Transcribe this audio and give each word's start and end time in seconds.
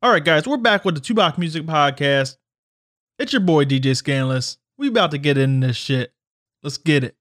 All 0.00 0.12
right, 0.12 0.24
guys, 0.24 0.46
we're 0.46 0.58
back 0.58 0.84
with 0.84 0.94
the 0.94 1.00
Tupac 1.00 1.38
Music 1.38 1.64
Podcast. 1.64 2.36
It's 3.18 3.32
your 3.32 3.40
boy 3.40 3.64
DJ 3.64 4.00
Skandalous. 4.00 4.56
We 4.76 4.86
about 4.86 5.10
to 5.10 5.18
get 5.18 5.36
in 5.36 5.58
this 5.58 5.76
shit. 5.76 6.12
Let's 6.62 6.78
get 6.78 7.02
it. 7.02 7.16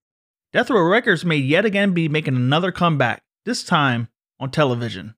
Death 0.53 0.69
Row 0.69 0.83
Records 0.83 1.25
may 1.25 1.37
yet 1.37 1.65
again 1.65 1.95
be 1.95 2.07
making 2.07 2.35
another 2.35 2.71
comeback, 2.71 3.23
this 3.45 3.63
time 3.63 4.09
on 4.39 4.51
television. 4.51 5.15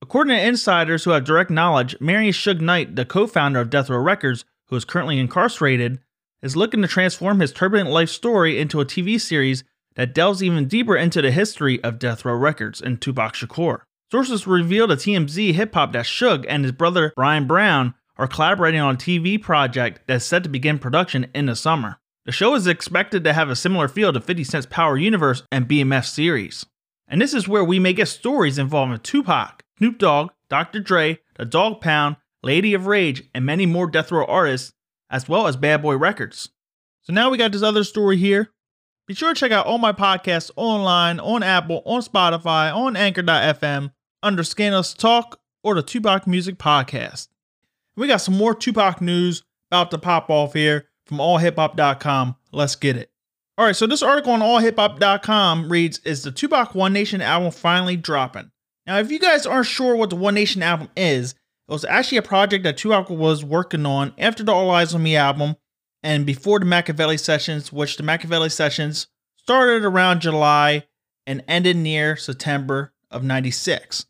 According 0.00 0.34
to 0.34 0.46
insiders 0.46 1.04
who 1.04 1.10
have 1.10 1.24
direct 1.24 1.50
knowledge, 1.50 1.94
Marion 2.00 2.32
Suge 2.32 2.62
Knight, 2.62 2.96
the 2.96 3.04
co-founder 3.04 3.60
of 3.60 3.68
Death 3.68 3.90
Row 3.90 3.98
Records, 3.98 4.46
who 4.68 4.76
is 4.76 4.86
currently 4.86 5.18
incarcerated, 5.18 5.98
is 6.40 6.56
looking 6.56 6.80
to 6.80 6.88
transform 6.88 7.40
his 7.40 7.52
turbulent 7.52 7.90
life 7.90 8.08
story 8.08 8.58
into 8.58 8.80
a 8.80 8.86
TV 8.86 9.20
series 9.20 9.62
that 9.96 10.14
delves 10.14 10.42
even 10.42 10.68
deeper 10.68 10.96
into 10.96 11.20
the 11.20 11.32
history 11.32 11.84
of 11.84 11.98
Death 11.98 12.24
Row 12.24 12.34
Records 12.34 12.80
and 12.80 12.98
Tupac 12.98 13.34
Shakur. 13.34 13.80
Sources 14.10 14.46
revealed 14.46 14.90
to 14.90 14.96
TMZ 14.96 15.54
Hip 15.54 15.74
Hop 15.74 15.92
that 15.92 16.04
Suge 16.04 16.44
and 16.48 16.62
his 16.64 16.72
brother 16.72 17.12
Brian 17.16 17.46
Brown 17.46 17.94
are 18.16 18.28
collaborating 18.28 18.80
on 18.80 18.94
a 18.94 18.98
TV 18.98 19.40
project 19.40 20.02
that's 20.06 20.24
set 20.24 20.42
to 20.44 20.48
begin 20.48 20.78
production 20.78 21.26
in 21.34 21.46
the 21.46 21.56
summer. 21.56 21.98
The 22.26 22.32
show 22.32 22.54
is 22.54 22.66
expected 22.66 23.24
to 23.24 23.32
have 23.32 23.50
a 23.50 23.56
similar 23.56 23.88
feel 23.88 24.12
to 24.12 24.20
50 24.20 24.44
Cent's 24.44 24.66
Power 24.66 24.96
Universe 24.96 25.42
and 25.50 25.68
BMF 25.68 26.06
series. 26.06 26.64
And 27.08 27.20
this 27.20 27.34
is 27.34 27.48
where 27.48 27.64
we 27.64 27.78
may 27.78 27.92
get 27.92 28.08
stories 28.08 28.58
involving 28.58 28.98
Tupac, 29.00 29.62
Snoop 29.78 29.98
Dogg, 29.98 30.30
Dr. 30.48 30.80
Dre, 30.80 31.18
The 31.36 31.44
Dog 31.44 31.80
Pound, 31.80 32.16
Lady 32.42 32.72
of 32.72 32.86
Rage, 32.86 33.24
and 33.34 33.44
many 33.44 33.66
more 33.66 33.86
Death 33.86 34.12
Row 34.12 34.24
artists, 34.24 34.72
as 35.10 35.28
well 35.28 35.46
as 35.46 35.56
Bad 35.56 35.82
Boy 35.82 35.96
Records. 35.96 36.50
So 37.02 37.12
now 37.12 37.30
we 37.30 37.36
got 37.36 37.52
this 37.52 37.62
other 37.62 37.84
story 37.84 38.16
here. 38.16 38.50
Be 39.06 39.14
sure 39.14 39.34
to 39.34 39.38
check 39.38 39.52
out 39.52 39.66
all 39.66 39.76
my 39.76 39.92
podcasts 39.92 40.50
online, 40.56 41.20
on 41.20 41.42
Apple, 41.42 41.82
on 41.84 42.00
Spotify, 42.00 42.74
on 42.74 42.96
Anchor.fm, 42.96 43.92
under 44.22 44.42
Skandalous 44.42 44.96
Talk 44.96 45.40
or 45.62 45.74
the 45.74 45.82
Tupac 45.82 46.26
Music 46.26 46.56
Podcast. 46.56 47.28
We 47.96 48.08
got 48.08 48.22
some 48.22 48.36
more 48.36 48.54
Tupac 48.54 49.02
news 49.02 49.42
about 49.70 49.90
to 49.90 49.98
pop 49.98 50.30
off 50.30 50.54
here 50.54 50.88
from 51.04 51.18
allhiphop.com. 51.18 52.36
Let's 52.50 52.76
get 52.76 52.96
it. 52.96 53.10
All 53.58 53.66
right, 53.66 53.76
so 53.76 53.86
this 53.86 54.02
article 54.02 54.32
on 54.32 54.40
allhiphop.com 54.40 55.70
reads 55.70 55.98
Is 55.98 56.22
the 56.22 56.32
Tupac 56.32 56.74
One 56.74 56.94
Nation 56.94 57.20
album 57.20 57.50
finally 57.50 57.96
dropping? 57.96 58.50
Now, 58.86 58.98
if 58.98 59.10
you 59.10 59.18
guys 59.18 59.44
aren't 59.44 59.66
sure 59.66 59.96
what 59.96 60.10
the 60.10 60.16
One 60.16 60.34
Nation 60.34 60.62
album 60.62 60.88
is, 60.96 61.32
it 61.32 61.72
was 61.72 61.84
actually 61.84 62.18
a 62.18 62.22
project 62.22 62.64
that 62.64 62.78
Tupac 62.78 63.10
was 63.10 63.44
working 63.44 63.84
on 63.84 64.14
after 64.16 64.42
the 64.42 64.52
All 64.52 64.70
Eyez 64.70 64.94
on 64.94 65.02
Me 65.02 65.14
album 65.14 65.56
and 66.04 66.26
before 66.26 66.60
the 66.60 66.66
Makaveli 66.66 67.18
sessions, 67.18 67.72
which 67.72 67.96
the 67.96 68.02
Makaveli 68.02 68.52
sessions 68.52 69.08
started 69.38 69.84
around 69.84 70.20
July 70.20 70.86
and 71.26 71.42
ended 71.48 71.78
near 71.78 72.14
September 72.14 72.92
of 73.10 73.24
96. 73.24 74.04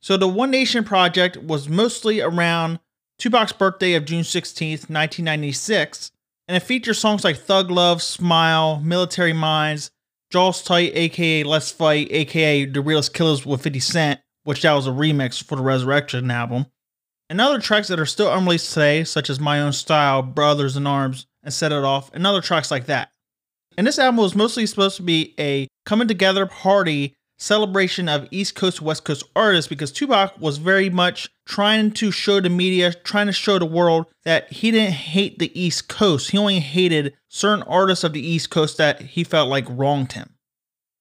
So 0.00 0.18
the 0.18 0.28
One 0.28 0.50
Nation 0.50 0.84
project 0.84 1.38
was 1.38 1.68
mostly 1.68 2.20
around 2.20 2.80
Tupac's 3.18 3.52
birthday 3.52 3.94
of 3.94 4.04
June 4.04 4.22
16th, 4.22 4.90
1996, 4.90 6.12
and 6.46 6.56
it 6.56 6.60
features 6.60 6.98
songs 6.98 7.24
like 7.24 7.38
Thug 7.38 7.70
Love, 7.70 8.02
Smile, 8.02 8.80
Military 8.80 9.32
Minds, 9.32 9.90
Jaws 10.30 10.62
Tight, 10.62 10.92
aka 10.94 11.42
Let's 11.44 11.70
Fight, 11.70 12.08
aka 12.10 12.66
The 12.66 12.82
Realest 12.82 13.14
Killers 13.14 13.46
with 13.46 13.62
50 13.62 13.80
Cent, 13.80 14.20
which 14.44 14.62
that 14.62 14.74
was 14.74 14.86
a 14.86 14.90
remix 14.90 15.42
for 15.42 15.56
the 15.56 15.62
Resurrection 15.62 16.30
album, 16.30 16.66
and 17.30 17.40
other 17.40 17.58
tracks 17.58 17.88
that 17.88 17.98
are 17.98 18.06
still 18.06 18.32
unreleased 18.32 18.72
today, 18.72 19.04
such 19.04 19.30
as 19.30 19.40
My 19.40 19.60
Own 19.60 19.72
Style, 19.72 20.22
Brothers 20.22 20.76
in 20.76 20.86
Arms, 20.86 21.26
and 21.48 21.54
Set 21.54 21.72
It 21.72 21.82
Off, 21.82 22.10
and 22.12 22.26
other 22.26 22.42
tracks 22.42 22.70
like 22.70 22.84
that. 22.86 23.08
And 23.78 23.86
this 23.86 23.98
album 23.98 24.18
was 24.18 24.34
mostly 24.34 24.66
supposed 24.66 24.96
to 24.96 25.02
be 25.02 25.34
a 25.38 25.66
coming 25.86 26.06
together 26.06 26.44
party 26.44 27.16
celebration 27.38 28.06
of 28.06 28.28
East 28.30 28.54
Coast, 28.54 28.82
West 28.82 29.04
Coast 29.04 29.24
artists 29.34 29.66
because 29.66 29.90
Tupac 29.90 30.38
was 30.38 30.58
very 30.58 30.90
much 30.90 31.30
trying 31.46 31.92
to 31.92 32.10
show 32.10 32.38
the 32.38 32.50
media, 32.50 32.92
trying 32.92 33.28
to 33.28 33.32
show 33.32 33.58
the 33.58 33.64
world 33.64 34.04
that 34.26 34.52
he 34.52 34.70
didn't 34.70 34.92
hate 34.92 35.38
the 35.38 35.58
East 35.58 35.88
Coast. 35.88 36.32
He 36.32 36.36
only 36.36 36.60
hated 36.60 37.14
certain 37.28 37.62
artists 37.62 38.04
of 38.04 38.12
the 38.12 38.20
East 38.20 38.50
Coast 38.50 38.76
that 38.76 39.00
he 39.00 39.24
felt 39.24 39.48
like 39.48 39.64
wronged 39.70 40.12
him. 40.12 40.34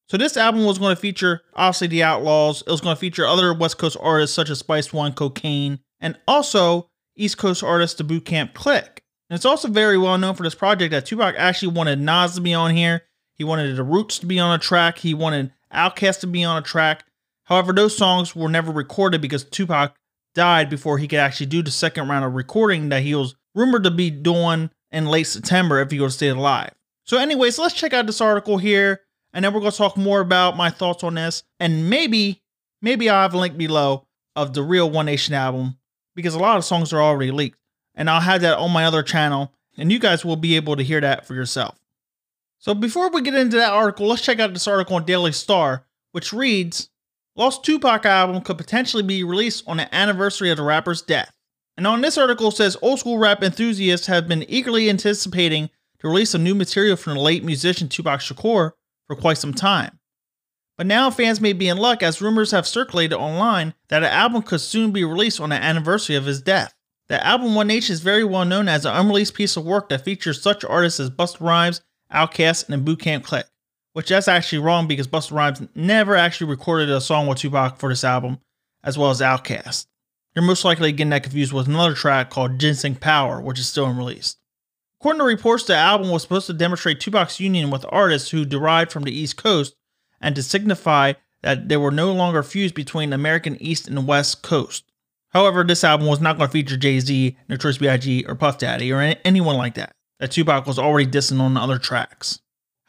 So 0.08 0.16
this 0.16 0.38
album 0.38 0.64
was 0.64 0.78
going 0.78 0.96
to 0.96 1.02
feature 1.02 1.42
obviously 1.56 1.88
the 1.88 2.04
Outlaws. 2.04 2.62
It 2.62 2.72
was 2.72 2.80
going 2.80 2.96
to 2.96 3.00
feature 3.00 3.28
other 3.28 3.54
West 3.54 3.80
Coast 3.80 3.98
artists 4.00 4.34
such 4.34 4.50
as 4.50 4.60
Spice 4.60 4.94
One, 4.94 5.12
Kokane, 5.12 5.80
and 6.00 6.18
also 6.26 6.90
East 7.18 7.38
Coast 7.38 7.64
artist 7.64 7.98
the 7.98 8.06
Boot 8.06 8.24
Camp 8.24 8.54
Click. 8.54 9.04
And 9.30 9.36
it's 9.36 9.46
also 9.46 9.68
very 9.68 9.98
well 9.98 10.18
known 10.18 10.36
for 10.36 10.44
this 10.44 10.56
project 10.56 10.92
that 10.92 11.06
Tupac 11.06 11.36
actually 11.38 11.74
wanted 11.74 12.00
Nas 12.00 12.36
to 12.36 12.42
be 12.42 12.54
on 12.54 12.76
here. 12.76 13.04
He 13.34 13.44
wanted 13.44 13.76
the 13.76 13.84
Roots 13.84 14.20
to 14.20 14.26
be 14.26 14.40
on 14.40 14.54
a 14.54 14.62
track. 14.62 15.00
He 15.00 15.14
wanted 15.14 15.52
Outkast 15.74 16.22
to 16.22 16.28
be 16.28 16.44
on 16.44 16.58
a 16.58 16.62
track. 16.62 17.06
However, 17.44 17.74
those 17.74 17.96
songs 17.96 18.36
were 18.36 18.50
never 18.50 18.72
recorded 18.72 19.22
because 19.22 19.44
Tupac 19.44 19.96
died 20.34 20.70
before 20.70 20.98
he 20.98 21.08
could 21.08 21.20
actually 21.20 21.48
do 21.48 21.62
the 21.62 21.72
second 21.72 22.08
round 22.08 22.24
of 22.24 22.34
recording 22.34 22.90
that 22.90 23.04
he 23.04 23.16
was 23.16 23.36
rumored 23.56 23.84
to 23.84 23.92
be 23.92 24.10
doing 24.10 24.70
in 24.92 25.06
late 25.06 25.28
September 25.28 25.80
if 25.80 25.92
he 25.92 26.00
would 26.00 26.12
stay 26.12 26.30
alive. 26.30 26.72
So, 27.04 27.18
anyways, 27.18 27.58
let's 27.58 27.74
check 27.74 27.94
out 27.94 28.06
this 28.06 28.22
article 28.22 28.58
here, 28.58 29.02
and 29.34 29.44
then 29.44 29.54
we're 29.54 29.62
gonna 29.62 29.72
talk 29.72 29.98
more 29.98 30.20
about 30.20 30.58
my 30.58 30.70
thoughts 30.70 31.04
on 31.04 31.16
this, 31.16 31.44
and 31.60 31.90
maybe, 31.90 32.44
maybe 32.82 33.10
I'll 33.10 33.22
have 33.22 33.34
a 33.34 33.38
link 33.38 33.58
below 33.58 34.08
of 34.36 34.54
the 34.54 34.62
real 34.62 34.90
One 34.90 35.08
Nation 35.08 35.34
album 35.34 35.78
because 36.16 36.36
a 36.36 36.40
lot 36.40 36.58
of 36.58 36.66
songs 36.66 36.94
are 36.94 37.02
already 37.02 37.32
leaked, 37.32 37.58
and 37.98 38.10
I'll 38.10 38.22
have 38.22 38.42
that 38.42 38.60
on 38.60 38.72
my 38.72 38.86
other 38.86 39.04
channel, 39.04 39.52
and 39.76 39.92
you 39.92 40.00
guys 40.00 40.24
will 40.24 40.38
be 40.38 40.56
able 40.56 40.78
to 40.78 40.84
hear 40.84 41.02
that 41.02 41.26
for 41.26 41.34
yourself. 41.34 41.78
So 42.60 42.74
before 42.74 43.10
we 43.10 43.22
get 43.22 43.36
into 43.36 43.58
that 43.58 43.74
article, 43.74 44.08
let's 44.08 44.22
check 44.22 44.40
out 44.40 44.54
this 44.54 44.68
article 44.68 44.96
on 44.96 45.06
Daily 45.06 45.32
Star, 45.32 45.86
which 46.12 46.32
reads 46.32 46.90
Lost 47.36 47.64
Tupac 47.64 48.06
album 48.06 48.42
could 48.42 48.58
potentially 48.58 49.04
be 49.04 49.24
released 49.24 49.64
on 49.68 49.78
the 49.78 49.94
anniversary 49.94 50.50
of 50.50 50.58
the 50.58 50.64
rapper's 50.64 51.02
death. 51.02 51.32
And 51.76 51.86
on 51.86 52.02
this 52.02 52.18
article 52.18 52.50
says 52.50 52.78
old 52.82 53.00
school 53.00 53.20
rap 53.20 53.44
enthusiasts 53.44 54.08
have 54.08 54.28
been 54.28 54.50
eagerly 54.50 54.90
anticipating 54.90 55.70
the 56.00 56.08
release 56.08 56.34
of 56.34 56.42
new 56.42 56.56
material 56.56 56.96
from 56.96 57.16
the 57.16 57.20
late 57.20 57.44
musician 57.44 57.90
Tupac 57.90 58.22
Shakur 58.22 58.72
for 59.06 59.16
quite 59.16 59.38
some 59.38 59.54
time. 59.54 60.00
But 60.78 60.88
now 60.88 61.10
fans 61.10 61.42
may 61.42 61.54
be 61.54 61.68
in 61.68 61.78
luck 61.78 62.02
as 62.04 62.22
rumors 62.22 62.52
have 62.52 62.68
circulated 62.68 63.18
online 63.18 63.74
that 63.90 64.04
an 64.04 64.12
album 64.12 64.44
could 64.44 64.62
soon 64.62 64.92
be 64.92 65.04
released 65.04 65.40
on 65.40 65.50
the 65.50 65.56
anniversary 65.56 66.16
of 66.16 66.26
his 66.26 66.42
death. 66.42 66.74
The 67.10 67.26
album 67.26 67.56
One 67.56 67.68
Nation 67.68 67.94
is 67.94 68.02
very 68.02 68.24
well 68.24 68.46
known 68.46 68.68
as 68.68 68.86
an 68.86 68.96
unreleased 68.96 69.34
piece 69.34 69.56
of 69.56 69.66
work 69.66 69.90
that 69.90 70.04
features 70.04 70.42
such 70.42 70.66
artists 70.66 71.00
as 71.00 71.10
Busta 71.10 71.40
Rhymes 71.40 71.82
Outkast, 72.14 72.70
and 72.70 72.86
Boot 72.86 73.00
Camp 73.00 73.24
Click. 73.24 73.46
Which 73.94 74.10
that's 74.10 74.28
actually 74.28 74.60
wrong 74.60 74.88
because 74.88 75.08
Busta 75.08 75.32
Rhymes 75.32 75.62
never 75.74 76.16
actually 76.16 76.50
recorded 76.50 76.90
a 76.90 77.02
song 77.02 77.28
with 77.28 77.40
Tupac 77.40 77.78
for 77.78 77.90
this 77.90 78.04
album, 78.04 78.40
as 78.84 78.98
well 78.98 79.10
as 79.10 79.22
Outkast. 79.22 79.88
You're 80.36 80.46
most 80.46 80.64
likely 80.64 80.92
getting 80.92 81.10
that 81.10 81.24
confused 81.24 81.52
with 81.52 81.68
another 81.68 81.96
track 81.96 82.30
called 82.30 82.60
Ginseng 82.60 82.96
Power, 82.96 83.42
which 83.42 83.60
is 83.60 83.68
still 83.68 83.88
unreleased. 83.88 84.38
According 85.00 85.20
to 85.20 85.26
reports, 85.26 85.64
the 85.64 85.76
album 85.76 86.10
was 86.10 86.22
supposed 86.22 86.48
to 86.48 86.54
demonstrate 86.54 87.00
Tupac's 87.00 87.40
union 87.40 87.72
with 87.72 87.86
artists 87.90 88.30
who 88.30 88.46
derived 88.46 88.92
from 88.92 89.04
the 89.04 89.12
East 89.12 89.38
Coast 89.38 89.76
and 90.22 90.36
to 90.36 90.44
signify 90.44 91.14
that 91.42 91.70
there 91.70 91.80
were 91.80 91.92
no 91.92 92.12
longer 92.12 92.44
feuds 92.44 92.72
between 92.72 93.14
American 93.14 93.60
East 93.62 93.88
and 93.88 94.08
West 94.08 94.44
Coast. 94.44 94.92
However, 95.30 95.64
this 95.64 95.84
album 95.84 96.08
was 96.08 96.22
not 96.22 96.38
going 96.38 96.48
to 96.48 96.52
feature 96.52 96.78
Jay 96.78 97.00
Z, 97.00 97.38
Notorious 97.50 97.78
B.I.G., 97.78 98.26
or 98.28 98.36
Puff 98.36 98.58
Daddy, 98.58 98.92
or 98.92 99.02
anyone 99.26 99.58
like 99.58 99.76
that 99.76 99.94
that 100.20 100.32
Tupac 100.32 100.66
was 100.66 100.80
already 100.80 101.10
dissing 101.10 101.40
on 101.40 101.54
the 101.54 101.60
other 101.60 101.78
tracks. 101.78 102.40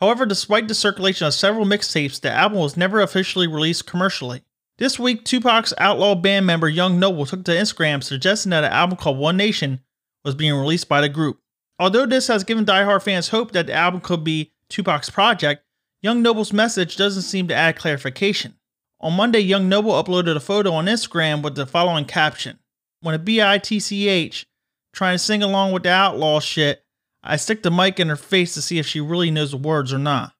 However, 0.01 0.25
despite 0.25 0.69
the 0.69 0.75
circulation 0.75 1.27
of 1.27 1.35
several 1.35 1.67
mixtapes, 1.67 2.21
the 2.21 2.31
album 2.31 2.59
was 2.59 2.77
never 2.77 3.01
officially 3.01 3.47
released 3.47 3.87
commercially. 3.87 4.43
This 4.79 4.99
week, 4.99 5.25
Tupac's 5.25 5.75
outlaw 5.79 6.15
band 6.15 6.47
member 6.47 6.69
Young 6.69 7.01
Noble 7.01 7.27
took 7.27 7.45
to 7.45 7.51
Instagram 7.51 8.03
suggesting 8.03 8.51
that 8.51 8.65
an 8.65 8.73
album 8.73 8.97
called 8.97 9.19
One 9.19 9.37
Nation 9.37 9.81
was 10.25 10.37
being 10.37 10.55
released 10.55 10.89
by 10.89 11.01
the 11.01 11.09
group. 11.09 11.41
Although 11.81 12.07
this 12.07 12.29
has 12.29 12.45
given 12.45 12.65
diehard 12.65 13.03
fans 13.03 13.29
hope 13.29 13.53
that 13.53 13.67
the 13.67 13.75
album 13.75 14.01
could 14.01 14.23
be 14.23 14.53
Tupac's 14.69 15.11
project, 15.11 15.65
Young 16.01 16.23
Noble's 16.23 16.53
message 16.53 16.97
doesn't 16.97 17.23
seem 17.23 17.49
to 17.49 17.55
add 17.55 17.77
clarification. 17.77 18.55
On 19.01 19.13
Monday, 19.13 19.39
Young 19.39 19.69
Noble 19.69 19.93
uploaded 19.93 20.35
a 20.35 20.41
photo 20.41 20.73
on 20.73 20.87
Instagram 20.87 21.41
with 21.41 21.55
the 21.55 21.67
following 21.67 22.05
caption 22.05 22.59
When 23.01 23.15
a 23.15 23.19
BITCH 23.19 24.45
trying 24.93 25.15
to 25.15 25.19
sing 25.19 25.43
along 25.43 25.71
with 25.71 25.85
the 25.85 25.91
outlaw 25.91 26.41
shit, 26.41 26.83
I 27.23 27.37
stick 27.37 27.63
the 27.63 27.71
mic 27.71 28.01
in 28.01 28.09
her 28.09 28.17
face 28.17 28.55
to 28.55 28.63
see 28.63 28.81
if 28.81 28.87
she 28.87 29.01
really 29.01 29.31
knows 29.31 29.53
the 29.53 29.57
words 29.57 29.93
or 29.93 29.99
not. 29.99 30.33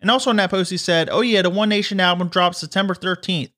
And 0.00 0.10
also 0.10 0.30
in 0.30 0.36
that 0.36 0.50
post, 0.50 0.72
he 0.72 0.76
said, 0.76 1.08
Oh, 1.08 1.20
yeah, 1.20 1.42
the 1.42 1.50
One 1.50 1.68
Nation 1.68 2.00
album 2.00 2.28
drops 2.28 2.58
September 2.58 2.94
13th. 2.94 3.44
It 3.44 3.52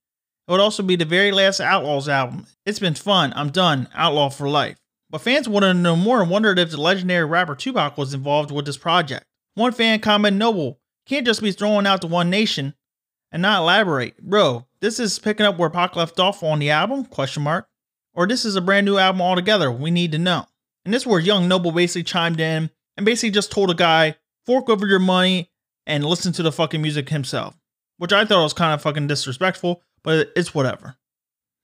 would 0.52 0.60
also 0.60 0.82
be 0.82 0.96
the 0.96 1.06
very 1.06 1.32
last 1.32 1.60
Outlaws 1.60 2.08
album. 2.08 2.46
It's 2.66 2.78
been 2.78 2.94
fun. 2.94 3.32
I'm 3.34 3.48
done. 3.50 3.88
Outlaw 3.94 4.28
for 4.28 4.48
life. 4.48 4.76
But 5.08 5.22
fans 5.22 5.48
wanted 5.48 5.72
to 5.72 5.78
know 5.78 5.96
more 5.96 6.20
and 6.20 6.30
wondered 6.30 6.58
if 6.58 6.70
the 6.70 6.80
legendary 6.80 7.24
rapper 7.24 7.54
Tupac 7.54 7.96
was 7.96 8.12
involved 8.12 8.50
with 8.50 8.66
this 8.66 8.76
project. 8.76 9.24
One 9.54 9.72
fan 9.72 9.98
commented, 10.00 10.38
Noble, 10.38 10.78
can't 11.06 11.26
just 11.26 11.40
be 11.40 11.52
throwing 11.52 11.86
out 11.86 12.02
the 12.02 12.06
One 12.06 12.28
Nation 12.28 12.74
and 13.36 13.42
not 13.42 13.60
elaborate. 13.60 14.16
Bro, 14.22 14.66
this 14.80 14.98
is 14.98 15.18
picking 15.18 15.44
up 15.44 15.58
where 15.58 15.68
Pac 15.68 15.94
left 15.94 16.18
off 16.18 16.42
on 16.42 16.58
the 16.58 16.70
album? 16.70 17.04
Question 17.04 17.42
mark. 17.42 17.68
Or 18.14 18.26
this 18.26 18.46
is 18.46 18.56
a 18.56 18.62
brand 18.62 18.86
new 18.86 18.96
album 18.96 19.20
altogether. 19.20 19.70
We 19.70 19.90
need 19.90 20.12
to 20.12 20.18
know. 20.18 20.46
And 20.86 20.94
this 20.94 21.02
is 21.02 21.06
where 21.06 21.20
Young 21.20 21.46
Noble 21.46 21.70
basically 21.70 22.04
chimed 22.04 22.40
in 22.40 22.70
and 22.96 23.04
basically 23.04 23.32
just 23.32 23.52
told 23.52 23.68
a 23.68 23.74
guy, 23.74 24.16
fork 24.46 24.70
over 24.70 24.86
your 24.86 25.00
money 25.00 25.50
and 25.86 26.02
listen 26.02 26.32
to 26.32 26.42
the 26.42 26.50
fucking 26.50 26.80
music 26.80 27.10
himself. 27.10 27.54
Which 27.98 28.10
I 28.10 28.24
thought 28.24 28.42
was 28.42 28.54
kind 28.54 28.72
of 28.72 28.80
fucking 28.80 29.06
disrespectful, 29.06 29.82
but 30.02 30.32
it's 30.34 30.54
whatever. 30.54 30.96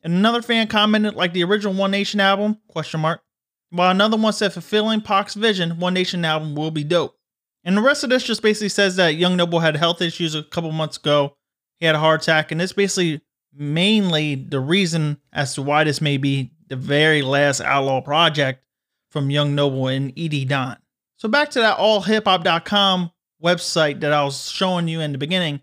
And 0.03 0.13
another 0.13 0.43
fan 0.43 0.67
commented 0.67 1.15
like 1.15 1.33
the 1.33 1.45
original 1.45 1.73
One 1.73 1.93
Nation 1.93 2.21
album, 2.21 2.59
question 2.69 3.01
mark. 3.01 3.23
While 3.71 3.93
another 3.93 4.19
one 4.19 4.35
said 4.35 4.53
fulfilling 4.53 5.01
Pac's 5.01 5.33
vision, 5.33 5.81
One 5.81 5.95
Nation 5.95 6.23
album 6.27 6.55
will 6.55 6.71
be 6.71 6.85
dope. 6.85 7.17
And 7.65 7.79
the 7.79 7.83
rest 7.83 8.05
of 8.05 8.11
this 8.11 8.25
just 8.25 8.43
basically 8.43 8.69
says 8.69 8.97
that 8.97 9.15
Young 9.15 9.39
Noble 9.39 9.61
had 9.61 9.77
health 9.77 10.03
issues 10.03 10.35
a 10.35 10.43
couple 10.43 10.71
months 10.71 10.99
ago. 10.99 11.39
He 11.83 11.87
had 11.87 11.97
a 11.97 11.99
heart 11.99 12.23
attack, 12.23 12.53
and 12.53 12.63
it's 12.63 12.73
basically 12.73 13.23
mainly 13.53 14.37
the 14.37 14.61
reason 14.61 15.19
as 15.33 15.55
to 15.55 15.63
why 15.63 15.83
this 15.83 16.01
may 16.01 16.17
be 16.17 16.53
the 16.69 16.77
very 16.77 17.23
last 17.23 17.61
Outlaw 17.61 18.01
project 18.01 18.63
from 19.11 19.31
Young 19.31 19.57
Noble 19.57 19.89
and 19.89 20.17
Ed 20.17 20.47
Don. 20.47 20.77
So 21.17 21.29
back 21.29 21.51
to 21.51 21.59
that 21.59 21.79
allhiphop.com 21.79 23.11
website 23.43 23.99
that 23.99 24.13
I 24.13 24.23
was 24.23 24.49
showing 24.49 24.87
you 24.87 25.01
in 25.01 25.11
the 25.11 25.19
beginning. 25.19 25.61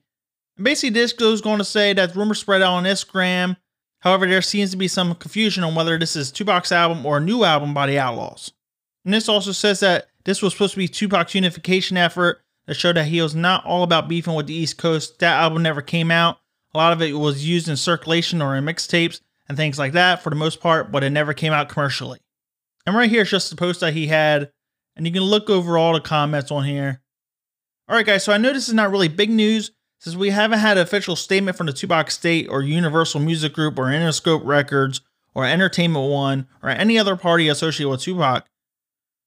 Basically, 0.62 0.90
this 0.90 1.14
goes 1.14 1.40
going 1.40 1.60
to 1.60 1.64
say 1.64 1.94
that 1.94 2.18
rumors 2.18 2.40
spread 2.40 2.62
out 2.62 2.74
on 2.74 2.84
Instagram. 2.84 3.56
However, 4.00 4.28
there 4.28 4.42
seems 4.42 4.72
to 4.72 4.78
be 4.78 4.90
some 4.90 5.16
confusion 5.16 5.64
on 5.64 5.74
whether 5.74 5.98
this 5.98 6.18
is 6.18 6.34
Tupac's 6.34 6.74
album 6.74 7.06
or 7.06 7.20
a 7.20 7.22
new 7.22 7.46
album 7.46 7.74
by 7.74 7.88
the 7.88 7.98
Outlaws. 7.98 8.52
And 9.06 9.14
this 9.14 9.30
also 9.30 9.54
says 9.54 9.80
that 9.80 10.08
this 10.26 10.42
was 10.42 10.52
supposed 10.52 10.74
to 10.74 10.80
be 10.80 10.90
Tupac's 10.90 11.34
unification 11.34 11.96
effort 11.96 12.42
that 12.70 12.76
showed 12.76 12.98
that 12.98 13.08
he 13.08 13.20
was 13.20 13.34
not 13.34 13.66
all 13.66 13.82
about 13.82 14.08
beefing 14.08 14.36
with 14.36 14.46
the 14.46 14.54
East 14.54 14.78
Coast. 14.78 15.18
That 15.18 15.40
album 15.42 15.64
never 15.64 15.82
came 15.82 16.12
out. 16.12 16.38
A 16.72 16.78
lot 16.78 16.94
of 16.94 17.02
it 17.02 17.14
was 17.14 17.44
used 17.44 17.68
in 17.68 17.76
circulation 17.76 18.44
or 18.44 18.56
in 18.56 18.64
mixtapes 18.64 19.22
and 19.48 19.58
things 19.58 19.80
like 19.80 19.94
that 19.94 20.22
for 20.22 20.30
the 20.30 20.36
most 20.36 20.62
part, 20.62 20.92
but 20.92 21.04
it 21.04 21.10
never 21.10 21.34
came 21.34 21.52
out 21.52 21.68
commercially. 21.68 22.20
And 22.86 22.96
right 22.96 23.10
here 23.10 23.24
is 23.24 23.32
just 23.32 23.50
the 23.50 23.56
post 23.56 23.80
that 23.80 23.94
he 23.94 24.06
had, 24.06 24.52
and 24.96 25.08
you 25.08 25.12
can 25.12 25.24
look 25.24 25.50
over 25.50 25.80
all 25.80 25.94
the 25.94 26.00
comments 26.00 26.52
on 26.52 26.64
here. 26.64 27.02
All 27.88 27.96
right, 27.96 28.06
guys, 28.06 28.24
so 28.24 28.34
I 28.34 28.38
know 28.38 28.54
this 28.54 28.68
is 28.68 28.76
not 28.76 28.92
really 28.92 29.08
big 29.08 29.32
news 29.32 29.72
since 29.98 30.16
we 30.16 30.30
haven't 30.30 30.60
had 30.60 30.78
an 30.78 30.84
official 30.84 31.16
statement 31.16 31.58
from 31.58 31.66
the 31.66 31.74
Tupac 31.74 32.12
State 32.12 32.46
or 32.52 32.62
Universal 32.62 33.22
Music 33.22 33.52
Group 33.52 33.80
or 33.80 33.86
Interscope 33.86 34.46
Records 34.46 35.02
or 35.34 35.44
Entertainment 35.44 36.08
One 36.08 36.48
or 36.62 36.70
any 36.70 37.00
other 37.00 37.16
party 37.16 37.48
associated 37.48 37.90
with 37.90 38.02
Tupac. 38.02 38.46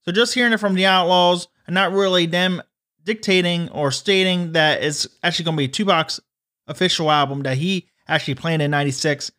So 0.04 0.12
just 0.12 0.34
hearing 0.34 0.52
it 0.52 0.60
from 0.60 0.74
the 0.74 0.86
Outlaws 0.86 1.48
and 1.66 1.74
not 1.74 1.90
really 1.90 2.26
them 2.26 2.62
dictating 3.04 3.68
or 3.70 3.90
stating 3.90 4.52
that 4.52 4.82
it's 4.82 5.06
actually 5.22 5.44
going 5.44 5.56
to 5.56 5.62
be 5.62 5.68
Tupac's 5.68 6.20
official 6.66 7.10
album 7.10 7.42
that 7.42 7.58
he 7.58 7.88
actually 8.08 8.34
planned 8.34 8.62
in 8.62 8.70
96. 8.70 9.30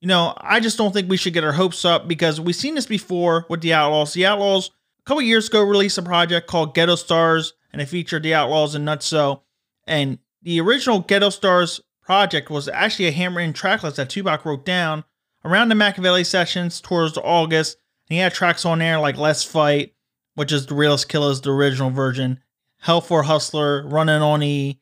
You 0.00 0.08
know, 0.08 0.34
I 0.38 0.60
just 0.60 0.78
don't 0.78 0.92
think 0.92 1.08
we 1.08 1.16
should 1.16 1.34
get 1.34 1.44
our 1.44 1.52
hopes 1.52 1.84
up 1.84 2.08
because 2.08 2.40
we've 2.40 2.56
seen 2.56 2.74
this 2.74 2.86
before 2.86 3.46
with 3.48 3.60
the 3.60 3.72
Outlaws. 3.72 4.14
The 4.14 4.26
Outlaws, 4.26 4.70
a 5.00 5.02
couple 5.04 5.22
years 5.22 5.48
ago, 5.48 5.62
released 5.62 5.98
a 5.98 6.02
project 6.02 6.48
called 6.48 6.74
Ghetto 6.74 6.96
Stars 6.96 7.54
and 7.72 7.80
it 7.80 7.86
featured 7.86 8.22
the 8.22 8.34
Outlaws 8.34 8.74
and 8.74 8.84
Nutt-So. 8.84 9.42
And 9.86 10.18
the 10.42 10.60
original 10.60 11.00
Ghetto 11.00 11.30
Stars 11.30 11.80
project 12.02 12.50
was 12.50 12.68
actually 12.68 13.06
a 13.06 13.12
handwritten 13.12 13.52
track 13.52 13.82
list 13.82 13.96
that 13.96 14.10
Tupac 14.10 14.44
wrote 14.44 14.64
down 14.64 15.04
around 15.44 15.68
the 15.68 15.74
Makaveli 15.74 16.26
sessions 16.26 16.80
towards 16.80 17.16
August. 17.16 17.78
And 18.08 18.16
he 18.16 18.20
had 18.20 18.34
tracks 18.34 18.64
on 18.64 18.80
there 18.80 18.98
like 18.98 19.16
Let's 19.16 19.44
Fight, 19.44 19.94
which 20.34 20.52
is 20.52 20.66
the 20.66 20.74
Realest 20.74 21.08
Killers, 21.08 21.40
the 21.40 21.50
original 21.50 21.90
version, 21.90 22.40
Hell 22.82 23.00
for 23.00 23.22
Hustler, 23.22 23.86
Running 23.86 24.22
on 24.22 24.42
E, 24.42 24.80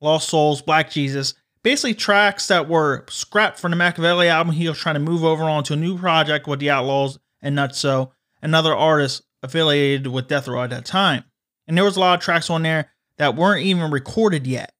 Lost 0.00 0.28
Souls, 0.28 0.62
Black 0.62 0.90
Jesus. 0.90 1.34
Basically, 1.62 1.94
tracks 1.94 2.46
that 2.48 2.68
were 2.68 3.04
scrapped 3.08 3.58
from 3.58 3.70
the 3.70 3.76
Makaveli 3.76 4.26
album. 4.26 4.52
He 4.52 4.68
was 4.68 4.78
trying 4.78 4.94
to 4.94 5.00
move 5.00 5.24
over 5.24 5.44
onto 5.44 5.72
a 5.72 5.76
new 5.76 5.98
project 5.98 6.46
with 6.46 6.60
the 6.60 6.70
Outlaws 6.70 7.18
and 7.40 7.54
Nutt-So, 7.54 8.12
another 8.42 8.74
artist 8.74 9.22
affiliated 9.42 10.06
with 10.08 10.28
Death 10.28 10.46
Row 10.46 10.62
at 10.62 10.70
that 10.70 10.84
time. 10.84 11.24
And 11.66 11.76
there 11.76 11.84
was 11.84 11.96
a 11.96 12.00
lot 12.00 12.18
of 12.18 12.20
tracks 12.24 12.50
on 12.50 12.62
there 12.62 12.90
that 13.16 13.34
weren't 13.34 13.64
even 13.64 13.90
recorded 13.90 14.46
yet. 14.46 14.72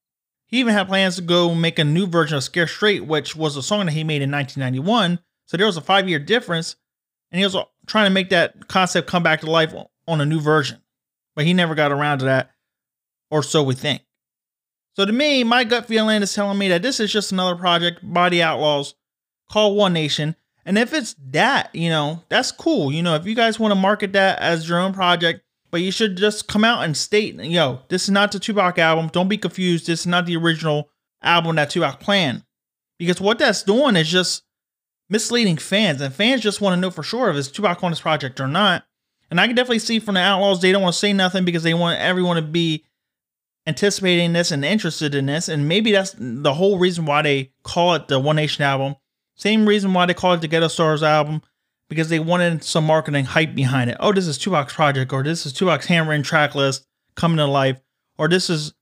He 0.45 0.59
even 0.59 0.73
had 0.73 0.87
plans 0.87 1.15
to 1.15 1.21
go 1.21 1.53
make 1.55 1.79
a 1.79 1.83
new 1.83 2.05
version 2.05 2.37
of 2.37 2.43
Scare 2.43 2.67
Straight, 2.67 3.05
which 3.05 3.35
was 3.35 3.57
a 3.57 3.63
song 3.63 3.85
that 3.85 3.91
he 3.93 4.03
made 4.03 4.21
in 4.21 4.31
1991. 4.31 5.19
So 5.45 5.57
there 5.57 5.65
was 5.65 5.77
a 5.77 5.81
five 5.81 6.07
year 6.07 6.19
difference. 6.19 6.75
And 7.31 7.39
he 7.39 7.45
was 7.45 7.55
trying 7.85 8.05
to 8.05 8.13
make 8.13 8.29
that 8.29 8.67
concept 8.67 9.07
come 9.07 9.23
back 9.23 9.41
to 9.41 9.51
life 9.51 9.73
on 10.07 10.21
a 10.21 10.25
new 10.25 10.39
version. 10.39 10.81
But 11.35 11.45
he 11.45 11.53
never 11.53 11.75
got 11.75 11.91
around 11.91 12.19
to 12.19 12.25
that, 12.25 12.51
or 13.31 13.43
so 13.43 13.63
we 13.63 13.75
think. 13.75 14.01
So 14.95 15.05
to 15.05 15.13
me, 15.13 15.43
my 15.43 15.63
gut 15.63 15.85
feeling 15.85 16.21
is 16.21 16.33
telling 16.33 16.57
me 16.57 16.67
that 16.69 16.81
this 16.81 16.99
is 16.99 17.11
just 17.11 17.31
another 17.31 17.55
project 17.55 17.99
by 18.03 18.29
the 18.29 18.43
Outlaws 18.43 18.95
called 19.49 19.77
One 19.77 19.93
Nation. 19.93 20.35
And 20.65 20.77
if 20.77 20.93
it's 20.93 21.15
that, 21.31 21.73
you 21.73 21.89
know, 21.89 22.23
that's 22.29 22.51
cool. 22.51 22.91
You 22.91 23.01
know, 23.01 23.15
if 23.15 23.25
you 23.25 23.33
guys 23.35 23.59
want 23.59 23.71
to 23.71 23.79
market 23.79 24.13
that 24.13 24.39
as 24.39 24.67
your 24.67 24.79
own 24.79 24.93
project, 24.93 25.41
but 25.71 25.81
you 25.81 25.91
should 25.91 26.17
just 26.17 26.47
come 26.47 26.63
out 26.63 26.83
and 26.83 26.97
state, 26.97 27.35
yo, 27.35 27.81
this 27.89 28.03
is 28.03 28.09
not 28.09 28.31
the 28.31 28.39
Tupac 28.39 28.77
album. 28.77 29.07
Don't 29.07 29.29
be 29.29 29.37
confused. 29.37 29.87
This 29.87 30.01
is 30.01 30.07
not 30.07 30.25
the 30.25 30.35
original 30.35 30.89
album 31.21 31.55
that 31.55 31.69
Tupac 31.69 31.99
planned. 31.99 32.43
Because 32.97 33.21
what 33.21 33.39
that's 33.39 33.63
doing 33.63 33.95
is 33.95 34.09
just 34.09 34.43
misleading 35.09 35.57
fans. 35.57 36.01
And 36.01 36.13
fans 36.13 36.41
just 36.41 36.61
want 36.61 36.73
to 36.73 36.79
know 36.81 36.91
for 36.91 37.03
sure 37.03 37.29
if 37.29 37.35
it's 37.35 37.47
Tupac 37.47 37.83
on 37.83 37.91
this 37.91 38.01
project 38.01 38.39
or 38.39 38.47
not. 38.47 38.83
And 39.31 39.39
I 39.39 39.47
can 39.47 39.55
definitely 39.55 39.79
see 39.79 39.99
from 39.99 40.15
the 40.15 40.21
Outlaws, 40.21 40.61
they 40.61 40.71
don't 40.71 40.81
want 40.81 40.93
to 40.93 40.99
say 40.99 41.13
nothing 41.13 41.45
because 41.45 41.63
they 41.63 41.73
want 41.73 41.99
everyone 41.99 42.35
to 42.35 42.41
be 42.41 42.83
anticipating 43.69 44.33
this 44.33 44.51
and 44.51 44.65
interested 44.65 45.15
in 45.15 45.27
this. 45.27 45.47
And 45.47 45.69
maybe 45.69 45.93
that's 45.93 46.13
the 46.17 46.53
whole 46.53 46.77
reason 46.77 47.05
why 47.05 47.21
they 47.21 47.51
call 47.63 47.93
it 47.93 48.09
the 48.09 48.19
One 48.19 48.35
Nation 48.35 48.63
album. 48.63 48.95
Same 49.35 49.65
reason 49.65 49.93
why 49.93 50.05
they 50.05 50.13
call 50.13 50.33
it 50.33 50.41
the 50.41 50.49
Ghetto 50.49 50.67
Stars 50.67 51.01
album, 51.01 51.41
because 51.87 52.09
they 52.09 52.19
wanted 52.19 52.63
some 52.63 52.85
marketing 52.85 53.23
hype 53.23 53.55
behind 53.55 53.89
it. 53.89 53.97
Oh, 54.01 54.11
this 54.11 54.27
is 54.27 54.37
Tupac's 54.37 54.73
project, 54.73 55.13
or 55.13 55.23
this 55.23 55.45
is 55.45 55.53
Tupac's 55.53 55.85
handwritten 55.85 56.23
track 56.23 56.55
list 56.55 56.85
coming 57.15 57.37
to 57.37 57.45
life, 57.45 57.79
or 58.17 58.27
this 58.27 58.49
is 58.49 58.73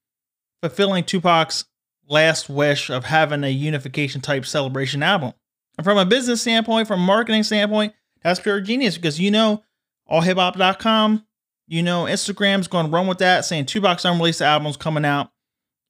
fulfilling 0.61 1.03
Tupac's 1.03 1.65
last 2.09 2.49
wish 2.49 2.89
of 2.89 3.05
having 3.05 3.43
a 3.43 3.49
unification 3.49 4.21
type 4.21 4.45
celebration 4.45 5.03
album. 5.03 5.33
And 5.77 5.85
from 5.85 5.99
a 5.99 6.05
business 6.05 6.41
standpoint, 6.41 6.87
from 6.87 7.01
a 7.01 7.05
marketing 7.05 7.43
standpoint, 7.43 7.93
that's 8.23 8.39
pure 8.39 8.61
genius 8.61 8.95
because 8.95 9.19
you 9.19 9.29
know, 9.29 9.63
allhiphop.com 10.09 11.26
you 11.67 11.83
know, 11.83 12.05
Instagram's 12.05 12.67
going 12.67 12.85
to 12.87 12.91
run 12.91 13.07
with 13.07 13.17
that, 13.19 13.45
saying 13.45 13.65
Tupac's 13.65 14.05
unreleased 14.05 14.41
albums 14.41 14.77
coming 14.77 15.05
out, 15.05 15.31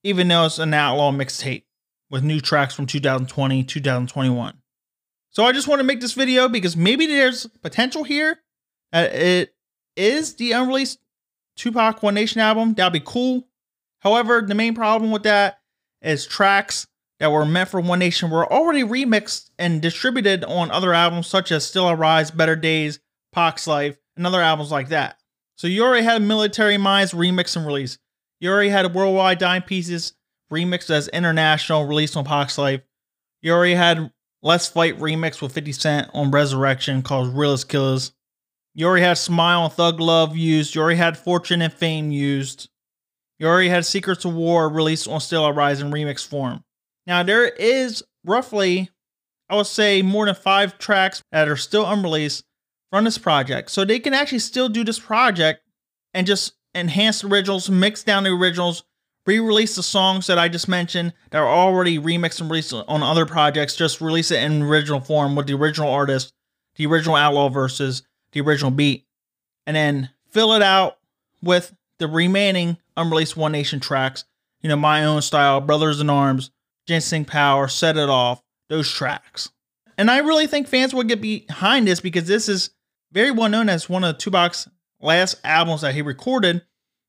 even 0.03 0.27
though 0.27 0.45
it's 0.45 0.59
an 0.59 0.74
outlaw 0.74 1.12
mixtape 1.12 1.63
with 2.09 2.24
new 2.24 2.39
tracks 2.39 2.74
from 2.74 2.85
2020, 2.85 3.63
2021. 3.63 4.53
So 5.29 5.45
I 5.45 5.51
just 5.51 5.68
want 5.68 5.79
to 5.79 5.83
make 5.83 6.01
this 6.01 6.13
video 6.13 6.50
because 6.50 6.75
maybe 6.75 7.06
there's 7.06 7.45
potential 7.62 8.03
here 8.03 8.39
that 8.91 9.13
it 9.13 9.53
is 9.95 10.35
the 10.35 10.53
unreleased 10.53 11.00
Tupac 11.56 12.01
One 12.01 12.15
Nation 12.15 12.41
album. 12.41 12.73
That'd 12.73 12.94
be 12.94 13.01
cool. 13.06 13.47
However, 14.00 14.41
the 14.41 14.56
main 14.56 14.73
problem 14.73 15.12
with 15.12 15.23
that 15.23 15.59
is 16.01 16.25
tracks 16.25 16.88
that 17.19 17.31
were 17.31 17.45
meant 17.45 17.69
for 17.69 17.80
One 17.81 18.00
Nation 18.00 18.30
were 18.30 18.51
already 18.51 18.83
remixed 18.83 19.50
and 19.57 19.81
distributed 19.81 20.44
on 20.44 20.71
other 20.71 20.94
albums 20.94 21.27
such 21.27 21.51
as 21.51 21.65
Still 21.65 21.88
I 21.88 21.94
Rise, 21.94 22.31
Better 22.31 22.56
Days, 22.56 23.00
Pac's 23.33 23.68
Life, 23.68 23.97
and 24.15 24.25
other 24.25 24.41
albums 24.41 24.71
like 24.71 24.90
that. 24.90 25.19
So 25.57 25.66
you 25.66 25.83
already 25.83 26.06
had 26.06 26.21
Military 26.21 26.78
Minds 26.78 27.14
remix 27.14 27.56
and 27.56 27.66
release. 27.66 27.97
You 28.40 28.52
already 28.52 28.69
had 28.69 28.94
Worldwide 28.94 29.40
Dime 29.40 29.64
Pieces 29.64 30.14
remixed 30.52 30.92
as 30.92 31.07
international 31.07 31.85
release 31.85 32.16
on 32.16 32.26
Pac's 32.26 32.59
Life. 32.59 32.81
You 33.42 33.54
already 33.54 33.73
had 33.73 34.11
Let's 34.44 34.68
Fight 34.68 34.99
remix 34.99 35.42
with 35.42 35.54
50 35.54 35.71
Cent 35.71 36.09
on 36.14 36.30
Resurrection 36.30 37.02
called 37.02 37.35
Realest 37.35 37.68
Killers. 37.69 38.11
You 38.76 38.85
already 38.85 39.04
had 39.04 39.18
Smile 39.18 39.66
and 39.66 39.73
Thug 39.73 39.99
Love 39.99 40.37
used. 40.37 40.76
You 40.76 40.81
already 40.81 40.99
had 40.99 41.18
Fortune 41.18 41.64
and 41.64 41.73
Fame 41.73 42.11
used. 42.11 42.69
You 43.40 43.47
already 43.47 43.69
had 43.69 43.83
Secrets 43.83 44.26
of 44.26 44.35
War 44.35 44.69
released 44.69 45.07
on 45.07 45.19
Still 45.19 45.52
Rise 45.52 45.81
in 45.81 45.90
remix 45.90 46.26
form. 46.26 46.64
Now 47.07 47.23
there 47.23 47.47
is 47.47 48.04
roughly, 48.23 48.92
I 49.49 49.56
would 49.56 49.66
say, 49.66 50.04
more 50.04 50.28
than 50.28 50.35
five 50.35 50.78
tracks 50.78 51.23
that 51.31 51.47
are 51.47 51.57
still 51.57 51.90
unreleased 51.90 52.44
from 52.89 53.03
this 53.03 53.17
project. 53.17 53.71
So 53.71 53.85
they 53.85 53.99
can 53.99 54.13
actually 54.13 54.39
still 54.39 54.69
do 54.69 54.83
this 54.83 54.99
project 54.99 55.61
and 56.13 56.25
just 56.25 56.53
enhance 56.73 57.21
the 57.21 57.27
originals, 57.27 57.69
mix 57.69 58.03
down 58.03 58.23
the 58.23 58.29
originals, 58.29 58.83
re-release 59.25 59.75
the 59.75 59.83
songs 59.83 60.27
that 60.27 60.39
I 60.39 60.47
just 60.47 60.67
mentioned 60.67 61.13
that 61.31 61.39
are 61.39 61.47
already 61.47 61.99
remixed 61.99 62.39
and 62.39 62.49
released 62.49 62.73
on 62.73 63.03
other 63.03 63.25
projects. 63.25 63.75
Just 63.75 63.99
release 64.01 64.31
it 64.31 64.41
in 64.41 64.61
original 64.61 65.01
form 65.01 65.35
with 65.35 65.47
the 65.47 65.53
original 65.53 65.91
artist, 65.91 66.33
the 66.75 66.85
original 66.85 67.15
outlaw 67.15 67.49
verses, 67.49 68.03
the 68.31 68.41
original 68.41 68.71
beat, 68.71 69.06
and 69.65 69.75
then 69.75 70.09
fill 70.29 70.53
it 70.53 70.61
out 70.61 70.97
with 71.41 71.75
the 71.99 72.07
remaining 72.07 72.77
unreleased 72.95 73.35
One 73.35 73.51
Nation 73.51 73.79
tracks. 73.79 74.23
You 74.61 74.69
know, 74.69 74.75
my 74.75 75.03
own 75.03 75.21
style, 75.21 75.61
Brothers 75.61 75.99
in 75.99 76.09
Arms, 76.09 76.51
Ginseng 76.87 77.25
Power, 77.25 77.67
Set 77.67 77.97
It 77.97 78.09
Off, 78.09 78.41
those 78.69 78.91
tracks. 78.91 79.51
And 79.97 80.09
I 80.09 80.19
really 80.19 80.47
think 80.47 80.67
fans 80.67 80.94
will 80.94 81.03
get 81.03 81.21
behind 81.21 81.87
this 81.87 81.99
because 81.99 82.27
this 82.27 82.47
is 82.47 82.69
very 83.11 83.31
well 83.31 83.49
known 83.49 83.69
as 83.69 83.90
one 83.90 84.04
of 84.04 84.18
Tupac's 84.18 84.68
last 84.99 85.35
albums 85.44 85.81
that 85.81 85.95
he 85.95 86.02
recorded. 86.02 86.64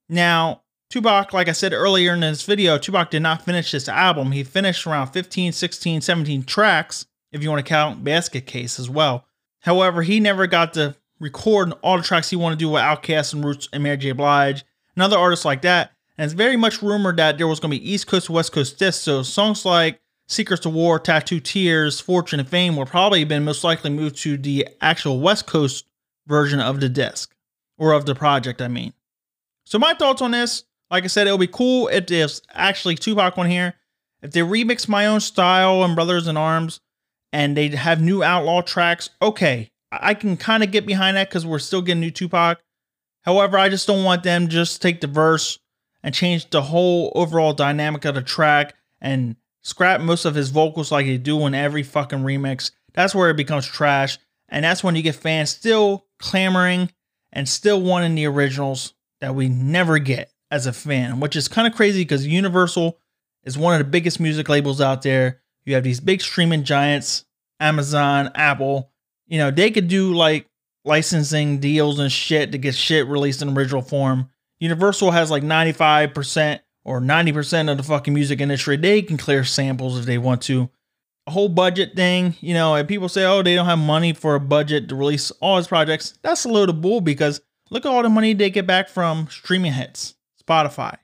Now, 0.09 0.62
Tupac, 0.90 1.33
like 1.33 1.49
I 1.49 1.52
said 1.52 1.73
earlier 1.73 2.14
in 2.14 2.21
this 2.21 2.45
video, 2.45 2.78
Tupac 2.78 3.11
did 3.11 3.21
not 3.21 3.45
finish 3.45 3.73
this 3.73 3.88
album. 3.88 4.33
He 4.33 4.43
finished 4.43 4.87
around 4.87 5.09
15, 5.09 5.52
16, 5.52 6.00
17 6.00 6.45
tracks, 6.45 7.07
if 7.31 7.43
you 7.43 7.50
want 7.50 7.64
to 7.64 7.69
count 7.69 8.05
Basket 8.05 8.47
Case 8.47 8.78
as 8.78 8.88
well. 8.88 9.26
However, 9.61 10.02
he 10.02 10.19
never 10.19 10.47
got 10.47 10.75
to 10.75 10.97
record 11.21 11.73
all 11.83 11.99
the 11.99 12.02
tracks 12.02 12.31
he 12.31 12.37
wanted 12.37 12.59
to 12.59 12.64
do 12.64 12.71
with 12.71 12.83
Outkast 12.83 13.35
and 13.35 13.45
Roots 13.45 13.69
and 13.73 13.83
Mary 13.83 13.97
J. 13.97 14.12
Blige 14.12 14.64
and 14.95 15.02
other 15.02 15.19
artists 15.19 15.45
like 15.45 15.62
that. 15.62 15.93
And 16.17 16.25
it's 16.25 16.35
very 16.35 16.57
much 16.57 16.83
rumored 16.83 17.19
that 17.19 17.38
there 17.38 17.47
was 17.47 17.61
going 17.61 17.73
to 17.73 17.78
be 17.78 17.93
East 17.93 18.07
Coast, 18.07 18.31
West 18.31 18.52
Coast 18.52 18.78
discs. 18.78 19.02
So 19.02 19.23
songs 19.23 19.64
like 19.64 20.00
Secrets 20.26 20.64
of 20.64 20.73
War, 20.75 20.99
Tattoo 20.99 21.40
Tears, 21.40 22.00
Fortune 22.00 22.40
and 22.40 22.49
Fame 22.49 22.76
will 22.76 22.87
probably 22.87 23.21
have 23.21 23.28
been 23.28 23.45
most 23.45 23.62
likely 23.62 23.90
moved 23.90 24.17
to 24.19 24.37
the 24.37 24.69
actual 24.81 25.21
West 25.21 25.47
Coast 25.47 25.87
version 26.28 26.61
of 26.61 26.80
the 26.80 26.88
disc 26.88 27.35
or 27.78 27.92
of 27.92 28.06
the 28.06 28.14
project, 28.14 28.62
I 28.62 28.68
mean. 28.68 28.92
So 29.64 29.78
my 29.78 29.94
thoughts 29.94 30.23
on 30.23 30.30
this, 30.30 30.64
like 30.90 31.04
I 31.04 31.08
said, 31.08 31.26
it 31.26 31.32
would 31.32 31.40
be 31.40 31.47
cool 31.47 31.88
if 31.88 32.06
there's 32.06 32.42
actually 32.52 32.94
Tupac 32.94 33.37
on 33.37 33.50
here. 33.50 33.75
If 34.23 34.32
they 34.32 34.40
remix 34.40 34.88
my 34.88 35.06
own 35.06 35.20
style 35.20 35.82
and 35.82 35.94
Brothers 35.94 36.26
in 36.26 36.37
Arms 36.37 36.80
and 37.32 37.56
they 37.56 37.68
have 37.68 38.00
new 38.00 38.23
outlaw 38.23 38.62
tracks, 38.62 39.11
okay, 39.20 39.70
I 39.92 40.14
can 40.14 40.37
kind 40.37 40.62
of 40.62 40.70
get 40.70 40.87
behind 40.87 41.16
that 41.16 41.28
because 41.28 41.47
we're 41.47 41.58
still 41.58 41.82
getting 41.82 42.00
new 42.00 42.11
Tupac. 42.11 42.61
However, 43.23 43.58
I 43.58 43.68
just 43.68 43.87
don't 43.87 44.04
want 44.04 44.23
them 44.23 44.49
just 44.49 44.82
take 44.82 45.00
the 45.00 45.06
verse 45.06 45.58
and 46.02 46.14
change 46.14 46.50
the 46.50 46.62
whole 46.62 47.12
overall 47.14 47.52
dynamic 47.52 48.04
of 48.04 48.14
the 48.14 48.23
track 48.23 48.75
and 49.00 49.37
scrap 49.62 50.00
most 50.00 50.25
of 50.25 50.35
his 50.35 50.50
vocals 50.50 50.90
like 50.90 51.06
they 51.06 51.18
do 51.18 51.47
in 51.47 51.54
every 51.54 51.82
fucking 51.82 52.20
remix. 52.20 52.70
That's 52.94 53.14
where 53.14 53.30
it 53.30 53.37
becomes 53.37 53.66
trash. 53.66 54.18
And 54.49 54.64
that's 54.64 54.83
when 54.83 54.97
you 54.97 55.02
get 55.02 55.14
fans 55.14 55.50
still 55.50 56.07
clamoring 56.19 56.90
and 57.33 57.49
still 57.49 57.81
wanting 57.81 58.14
the 58.14 58.26
originals 58.26 58.95
that 59.21 59.35
we 59.35 59.49
never 59.49 59.99
get 59.99 60.33
as 60.50 60.67
a 60.67 60.73
fan, 60.73 61.21
which 61.21 61.37
is 61.37 61.49
kind 61.49 61.67
of 61.67 61.75
crazy 61.75 62.02
because 62.02 62.26
Universal 62.26 62.99
is 63.45 63.59
one 63.59 63.75
of 63.75 63.78
the 63.78 63.90
biggest 63.90 64.21
music 64.21 64.49
labels 64.49 64.81
out 64.81 65.02
there. 65.02 65.40
You 65.64 65.75
have 65.75 65.85
these 65.85 66.00
big 66.00 66.21
streaming 66.21 66.64
giants, 66.64 67.25
Amazon, 67.61 68.31
Apple. 68.35 68.90
You 69.26 69.38
know, 69.38 69.50
they 69.50 69.71
could 69.71 69.88
do 69.88 70.14
like 70.14 70.47
licensing 70.85 71.59
deals 71.59 71.99
and 71.99 72.11
shit 72.11 72.52
to 72.52 72.59
get 72.59 72.75
shit 72.75 73.07
released 73.07 73.43
in 73.43 73.57
original 73.57 73.83
form. 73.83 74.31
Universal 74.61 75.11
has 75.11 75.31
like 75.31 75.43
95% 75.43 76.61
or 76.85 77.00
90% 77.00 77.71
of 77.71 77.76
the 77.76 77.83
fucking 77.83 78.14
music 78.14 78.40
industry. 78.40 78.76
They 78.76 79.02
can 79.02 79.19
clear 79.19 79.45
samples 79.45 79.99
if 79.99 80.07
they 80.07 80.19
want 80.19 80.43
to. 80.43 80.71
Whole 81.30 81.49
budget 81.49 81.94
thing, 81.94 82.35
you 82.40 82.54
know, 82.54 82.75
and 82.75 82.88
people 82.88 83.08
say, 83.08 83.25
oh, 83.25 83.42
they 83.42 83.54
don't 83.54 83.66
have 83.66 83.78
money 83.78 84.12
for 84.12 84.35
a 84.35 84.40
budget 84.40 84.88
to 84.88 84.94
release 84.94 85.30
all 85.40 85.56
his 85.56 85.66
projects. 85.66 86.18
That's 86.23 86.44
a 86.44 86.49
load 86.49 86.68
of 86.68 86.80
bull 86.80 87.00
because 87.00 87.40
look 87.70 87.85
at 87.85 87.90
all 87.90 88.02
the 88.02 88.08
money 88.08 88.32
they 88.32 88.50
get 88.50 88.66
back 88.66 88.88
from 88.88 89.28
streaming 89.28 89.73
hits, 89.73 90.14
Spotify. 90.42 90.97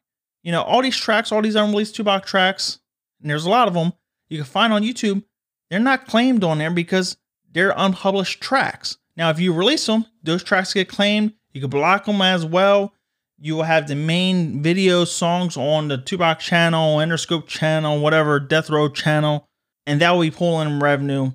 You 0.42 0.52
know, 0.52 0.62
all 0.62 0.82
these 0.82 0.96
tracks, 0.96 1.32
all 1.32 1.42
these 1.42 1.54
unreleased 1.54 1.94
Tupac 1.94 2.26
tracks, 2.26 2.78
and 3.20 3.30
there's 3.30 3.46
a 3.46 3.50
lot 3.50 3.68
of 3.68 3.74
them 3.74 3.92
you 4.28 4.38
can 4.38 4.46
find 4.46 4.72
on 4.72 4.82
YouTube. 4.82 5.22
They're 5.70 5.78
not 5.80 6.06
claimed 6.06 6.44
on 6.44 6.58
there 6.58 6.70
because 6.70 7.16
they're 7.52 7.74
unpublished 7.76 8.40
tracks. 8.40 8.98
Now, 9.16 9.30
if 9.30 9.38
you 9.38 9.52
release 9.52 9.86
them, 9.86 10.06
those 10.22 10.42
tracks 10.42 10.74
get 10.74 10.88
claimed. 10.88 11.34
You 11.52 11.60
can 11.60 11.70
block 11.70 12.04
them 12.04 12.20
as 12.20 12.44
well. 12.44 12.92
You 13.38 13.56
will 13.56 13.62
have 13.64 13.88
the 13.88 13.94
main 13.94 14.62
video 14.62 15.04
songs 15.04 15.56
on 15.56 15.88
the 15.88 15.98
Tupac 15.98 16.40
channel, 16.40 16.98
Interscope 16.98 17.46
channel, 17.46 18.00
whatever, 18.00 18.40
Death 18.40 18.70
Row 18.70 18.88
channel, 18.88 19.48
and 19.86 20.00
that 20.00 20.10
will 20.10 20.22
be 20.22 20.30
pulling 20.30 20.68
in 20.68 20.80
revenue 20.80 21.32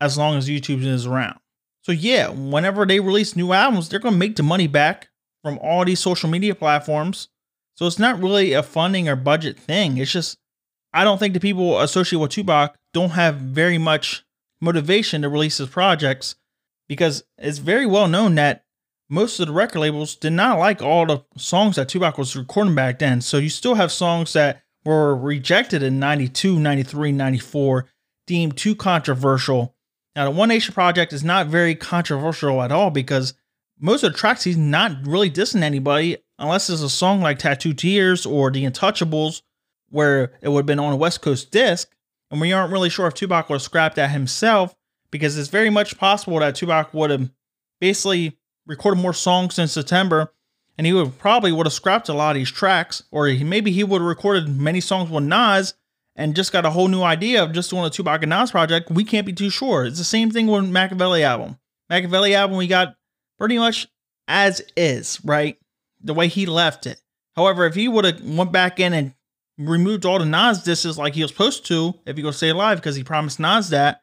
as 0.00 0.18
long 0.18 0.36
as 0.36 0.48
YouTube 0.48 0.84
is 0.84 1.06
around. 1.06 1.38
So 1.82 1.92
yeah, 1.92 2.28
whenever 2.28 2.86
they 2.86 3.00
release 3.00 3.36
new 3.36 3.52
albums, 3.52 3.88
they're 3.88 4.00
gonna 4.00 4.16
make 4.16 4.36
the 4.36 4.42
money 4.42 4.66
back 4.66 5.08
from 5.42 5.58
all 5.58 5.84
these 5.84 6.00
social 6.00 6.30
media 6.30 6.54
platforms. 6.54 7.28
So 7.74 7.86
it's 7.86 7.98
not 7.98 8.22
really 8.22 8.52
a 8.52 8.62
funding 8.62 9.08
or 9.08 9.16
budget 9.16 9.58
thing. 9.58 9.96
It's 9.96 10.12
just 10.12 10.38
I 10.92 11.04
don't 11.04 11.18
think 11.18 11.34
the 11.34 11.40
people 11.40 11.80
associated 11.80 12.20
with 12.20 12.30
Tupac 12.30 12.76
don't 12.92 13.10
have 13.10 13.36
very 13.36 13.78
much 13.78 14.24
motivation 14.60 15.22
to 15.22 15.28
release 15.28 15.58
his 15.58 15.68
projects 15.68 16.36
because 16.88 17.24
it's 17.38 17.58
very 17.58 17.86
well 17.86 18.08
known 18.08 18.34
that 18.36 18.64
most 19.08 19.40
of 19.40 19.46
the 19.46 19.52
record 19.52 19.80
labels 19.80 20.14
did 20.14 20.32
not 20.32 20.58
like 20.58 20.80
all 20.80 21.06
the 21.06 21.24
songs 21.36 21.76
that 21.76 21.88
Tupac 21.88 22.16
was 22.16 22.36
recording 22.36 22.74
back 22.74 22.98
then. 22.98 23.20
So 23.20 23.38
you 23.38 23.48
still 23.48 23.74
have 23.74 23.92
songs 23.92 24.32
that 24.34 24.62
were 24.84 25.16
rejected 25.16 25.82
in 25.82 25.98
92, 25.98 26.58
93, 26.58 27.12
94, 27.12 27.86
deemed 28.26 28.56
too 28.56 28.74
controversial. 28.74 29.74
Now, 30.14 30.24
the 30.24 30.30
One 30.30 30.48
Nation 30.48 30.74
Project 30.74 31.12
is 31.12 31.24
not 31.24 31.46
very 31.46 31.74
controversial 31.74 32.62
at 32.62 32.72
all 32.72 32.90
because 32.90 33.34
most 33.78 34.02
of 34.02 34.12
the 34.12 34.18
tracks 34.18 34.44
he's 34.44 34.56
not 34.56 34.92
really 35.06 35.30
dissing 35.30 35.62
anybody 35.62 36.18
unless 36.38 36.68
it's 36.68 36.82
a 36.82 36.90
song 36.90 37.20
like 37.20 37.38
Tattoo 37.38 37.72
Tears 37.72 38.26
or 38.26 38.50
The 38.50 38.64
Untouchables, 38.64 39.42
where 39.90 40.32
it 40.40 40.48
would 40.48 40.60
have 40.60 40.66
been 40.66 40.78
on 40.78 40.92
a 40.92 40.96
West 40.96 41.22
Coast 41.22 41.50
disc. 41.50 41.88
And 42.30 42.40
we 42.40 42.52
aren't 42.52 42.72
really 42.72 42.90
sure 42.90 43.06
if 43.06 43.14
Tupac 43.14 43.48
would 43.48 43.56
have 43.56 43.62
scrapped 43.62 43.96
that 43.96 44.10
himself 44.10 44.74
because 45.10 45.36
it's 45.36 45.50
very 45.50 45.70
much 45.70 45.98
possible 45.98 46.38
that 46.40 46.54
Tupac 46.54 46.92
would 46.94 47.10
have 47.10 47.30
basically 47.80 48.38
recorded 48.66 49.00
more 49.00 49.12
songs 49.12 49.58
in 49.58 49.68
September, 49.68 50.32
and 50.78 50.86
he 50.86 50.92
would 50.92 51.18
probably 51.18 51.52
would 51.52 51.66
have 51.66 51.72
scrapped 51.72 52.08
a 52.08 52.14
lot 52.14 52.30
of 52.30 52.40
these 52.40 52.50
tracks, 52.50 53.02
or 53.10 53.26
he, 53.26 53.44
maybe 53.44 53.70
he 53.72 53.84
would 53.84 54.00
have 54.00 54.08
recorded 54.08 54.48
many 54.48 54.80
songs 54.80 55.10
with 55.10 55.24
Nas 55.24 55.74
and 56.16 56.36
just 56.36 56.52
got 56.52 56.66
a 56.66 56.70
whole 56.70 56.88
new 56.88 57.02
idea 57.02 57.42
of 57.42 57.52
just 57.52 57.70
doing 57.70 57.84
a 57.84 57.90
Tupac 57.90 58.22
and 58.22 58.30
Nas 58.30 58.50
project. 58.50 58.90
We 58.90 59.04
can't 59.04 59.26
be 59.26 59.32
too 59.32 59.50
sure. 59.50 59.84
It's 59.84 59.98
the 59.98 60.04
same 60.04 60.30
thing 60.30 60.46
with 60.46 60.64
Makaveli 60.64 61.22
album. 61.22 61.58
Makaveli 61.90 62.34
album 62.34 62.56
we 62.56 62.66
got 62.66 62.96
pretty 63.38 63.58
much 63.58 63.88
as 64.28 64.62
is, 64.76 65.20
right? 65.24 65.58
The 66.02 66.14
way 66.14 66.28
he 66.28 66.46
left 66.46 66.86
it. 66.86 67.00
However, 67.36 67.66
if 67.66 67.74
he 67.74 67.88
would 67.88 68.04
have 68.04 68.22
went 68.22 68.52
back 68.52 68.78
in 68.78 68.92
and 68.92 69.14
removed 69.58 70.04
all 70.04 70.18
the 70.18 70.24
Nas 70.24 70.62
disses 70.62 70.98
like 70.98 71.14
he 71.14 71.22
was 71.22 71.30
supposed 71.30 71.66
to, 71.66 71.94
if 72.06 72.16
he 72.16 72.22
go 72.22 72.30
stay 72.30 72.50
alive, 72.50 72.78
because 72.78 72.96
he 72.96 73.04
promised 73.04 73.40
Nas 73.40 73.70
that, 73.70 74.02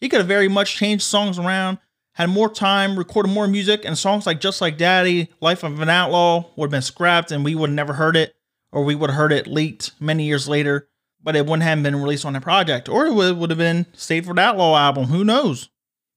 he 0.00 0.08
could 0.08 0.18
have 0.20 0.28
very 0.28 0.48
much 0.48 0.76
changed 0.76 1.04
songs 1.04 1.38
around, 1.38 1.78
had 2.16 2.30
more 2.30 2.48
time, 2.48 2.98
recorded 2.98 3.28
more 3.28 3.46
music, 3.46 3.84
and 3.84 3.96
songs 3.96 4.24
like 4.24 4.40
Just 4.40 4.62
Like 4.62 4.78
Daddy, 4.78 5.28
Life 5.42 5.62
of 5.62 5.80
an 5.80 5.90
Outlaw 5.90 6.46
would 6.56 6.68
have 6.68 6.70
been 6.70 6.80
scrapped 6.80 7.30
and 7.30 7.44
we 7.44 7.54
would 7.54 7.68
have 7.68 7.74
never 7.74 7.92
heard 7.92 8.16
it, 8.16 8.34
or 8.72 8.84
we 8.84 8.94
would 8.94 9.10
have 9.10 9.18
heard 9.18 9.32
it 9.32 9.46
leaked 9.46 9.92
many 10.00 10.24
years 10.24 10.48
later, 10.48 10.88
but 11.22 11.36
it 11.36 11.44
wouldn't 11.44 11.64
have 11.64 11.82
been 11.82 11.96
released 11.96 12.24
on 12.24 12.32
the 12.32 12.40
project, 12.40 12.88
or 12.88 13.04
it 13.04 13.12
would, 13.12 13.50
have 13.50 13.58
been 13.58 13.84
saved 13.92 14.26
for 14.26 14.34
the 14.34 14.40
Outlaw 14.40 14.78
album. 14.78 15.04
Who 15.04 15.24
knows? 15.24 15.68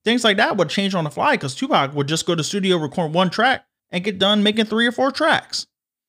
Things 0.02 0.24
like 0.24 0.38
that 0.38 0.56
would 0.56 0.70
change 0.70 0.94
on 0.94 1.04
the 1.04 1.10
fly 1.10 1.34
because 1.34 1.54
Tupac 1.54 1.94
would 1.94 2.08
just 2.08 2.24
go 2.24 2.34
to 2.34 2.42
studio, 2.42 2.78
record 2.78 3.12
one 3.12 3.28
track, 3.28 3.66
and 3.90 4.02
get 4.02 4.18
done 4.18 4.42
making 4.42 4.64
three 4.64 4.86
or 4.86 4.92
four 4.92 5.12
tracks. 5.12 5.66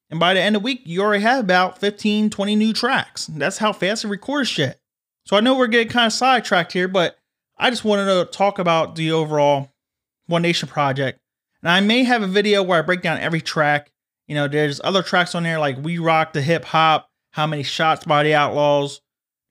And 0.10 0.22
by 0.22 0.34
the 0.34 0.40
end 0.40 0.56
of 0.56 0.62
the 0.62 0.66
week, 0.66 0.84
you 0.86 1.02
already 1.02 1.24
have 1.24 1.44
about 1.44 1.80
15, 1.80 2.30
20 2.30 2.56
new 2.56 2.72
tracks. 2.72 3.28
That's 3.28 3.58
how 3.58 3.74
fast 3.74 4.04
he 4.04 4.08
records 4.08 4.48
shit. 4.48 4.80
So 5.26 5.36
I 5.36 5.42
know 5.42 5.58
we're 5.58 5.68
getting 5.68 5.90
kind 5.90 6.08
of 6.08 6.14
sidetracked 6.14 6.72
here, 6.72 6.88
but 6.88 7.18
I 7.58 7.70
just 7.70 7.84
wanted 7.84 8.06
to 8.06 8.32
talk 8.32 8.58
about 8.58 8.96
the 8.96 9.12
overall 9.12 9.71
one 10.32 10.42
Nation 10.42 10.68
project. 10.68 11.20
And 11.62 11.70
I 11.70 11.80
may 11.82 12.04
have 12.04 12.24
a 12.24 12.28
video 12.28 12.64
where 12.64 12.80
I 12.80 12.82
break 12.82 13.02
down 13.02 13.20
every 13.20 13.42
track. 13.42 13.92
You 14.28 14.36
know, 14.36 14.48
there's 14.48 14.82
other 14.84 15.04
tracks 15.04 15.36
on 15.36 15.44
there 15.44 15.60
like 15.60 15.78
We 15.78 16.00
Rock 16.00 16.34
the 16.34 16.42
Hip 16.42 16.66
Hop, 16.66 17.10
How 17.32 17.46
Many 17.46 17.64
Shots 17.64 18.06
by 18.06 18.24
the 18.24 18.34
Outlaws. 18.34 19.02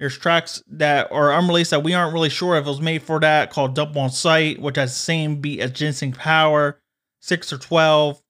There's 0.00 0.16
tracks 0.16 0.62
that 0.66 1.12
are 1.12 1.32
unreleased 1.32 1.70
that 1.70 1.82
we 1.82 1.92
aren't 1.92 2.14
really 2.14 2.30
sure 2.30 2.56
if 2.56 2.64
it 2.64 2.68
was 2.68 2.80
made 2.80 3.02
for 3.02 3.20
that 3.20 3.50
called 3.50 3.74
Dump 3.74 3.96
on 3.96 4.10
Sight, 4.10 4.58
which 4.58 4.76
has 4.76 4.92
the 4.92 4.98
same 4.98 5.42
beat 5.42 5.60
as 5.60 5.72
Ginseng 5.72 6.12
Power, 6.12 6.80
6 7.20 7.52
or 7.52 7.58
12, 7.58 8.22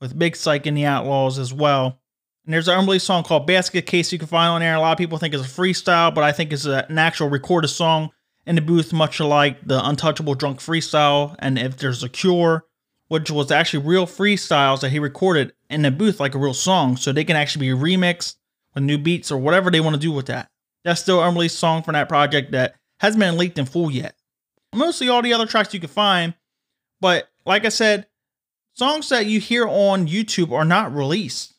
with 0.00 0.18
Big 0.18 0.34
Syke 0.34 0.66
in 0.66 0.74
the 0.74 0.86
Outlaws 0.86 1.38
as 1.38 1.52
well. 1.52 2.00
And 2.46 2.54
there's 2.54 2.68
an 2.68 2.78
unreleased 2.78 3.06
song 3.06 3.22
called 3.22 3.46
Basket 3.46 3.84
Case 3.84 4.10
you 4.10 4.18
can 4.18 4.28
find 4.28 4.48
on 4.48 4.60
there. 4.62 4.74
A 4.74 4.80
lot 4.80 4.92
of 4.92 4.98
people 4.98 5.18
think 5.18 5.34
it's 5.34 5.44
a 5.44 5.46
freestyle, 5.46 6.12
but 6.14 6.24
I 6.24 6.32
think 6.32 6.54
it's 6.54 6.64
an 6.64 6.96
actual 6.96 7.28
recorded 7.28 7.68
song 7.68 8.10
in 8.50 8.56
the 8.56 8.62
booth, 8.62 8.92
much 8.92 9.20
like 9.20 9.64
the 9.64 9.78
Untouchable 9.78 10.34
Drunk 10.34 10.58
freestyle 10.58 11.36
and 11.38 11.56
If 11.56 11.76
There's 11.76 12.02
a 12.02 12.08
Cure, 12.08 12.66
which 13.06 13.30
was 13.30 13.52
actually 13.52 13.86
real 13.86 14.08
freestyles 14.08 14.80
that 14.80 14.90
he 14.90 14.98
recorded 14.98 15.52
in 15.68 15.82
the 15.82 15.92
booth 15.92 16.18
like 16.18 16.34
a 16.34 16.38
real 16.38 16.52
song. 16.52 16.96
So 16.96 17.12
they 17.12 17.22
can 17.22 17.36
actually 17.36 17.70
be 17.70 17.80
remixed 17.80 18.34
with 18.74 18.82
new 18.82 18.98
beats 18.98 19.30
or 19.30 19.38
whatever 19.38 19.70
they 19.70 19.78
want 19.78 19.94
to 19.94 20.00
do 20.00 20.10
with 20.10 20.26
that. 20.26 20.50
That's 20.82 21.00
still 21.00 21.22
unreleased 21.22 21.60
song 21.60 21.84
from 21.84 21.92
that 21.92 22.08
project 22.08 22.50
that 22.50 22.74
hasn't 22.98 23.20
been 23.20 23.38
leaked 23.38 23.56
in 23.56 23.66
full 23.66 23.88
yet. 23.88 24.16
Mostly 24.74 25.08
all 25.08 25.22
the 25.22 25.32
other 25.32 25.46
tracks 25.46 25.72
you 25.72 25.78
can 25.78 25.88
find, 25.88 26.34
but 27.00 27.28
like 27.46 27.64
I 27.64 27.68
said, 27.68 28.08
songs 28.74 29.08
that 29.10 29.26
you 29.26 29.38
hear 29.38 29.68
on 29.68 30.08
YouTube 30.08 30.50
are 30.50 30.64
not 30.64 30.92
released. 30.92 31.54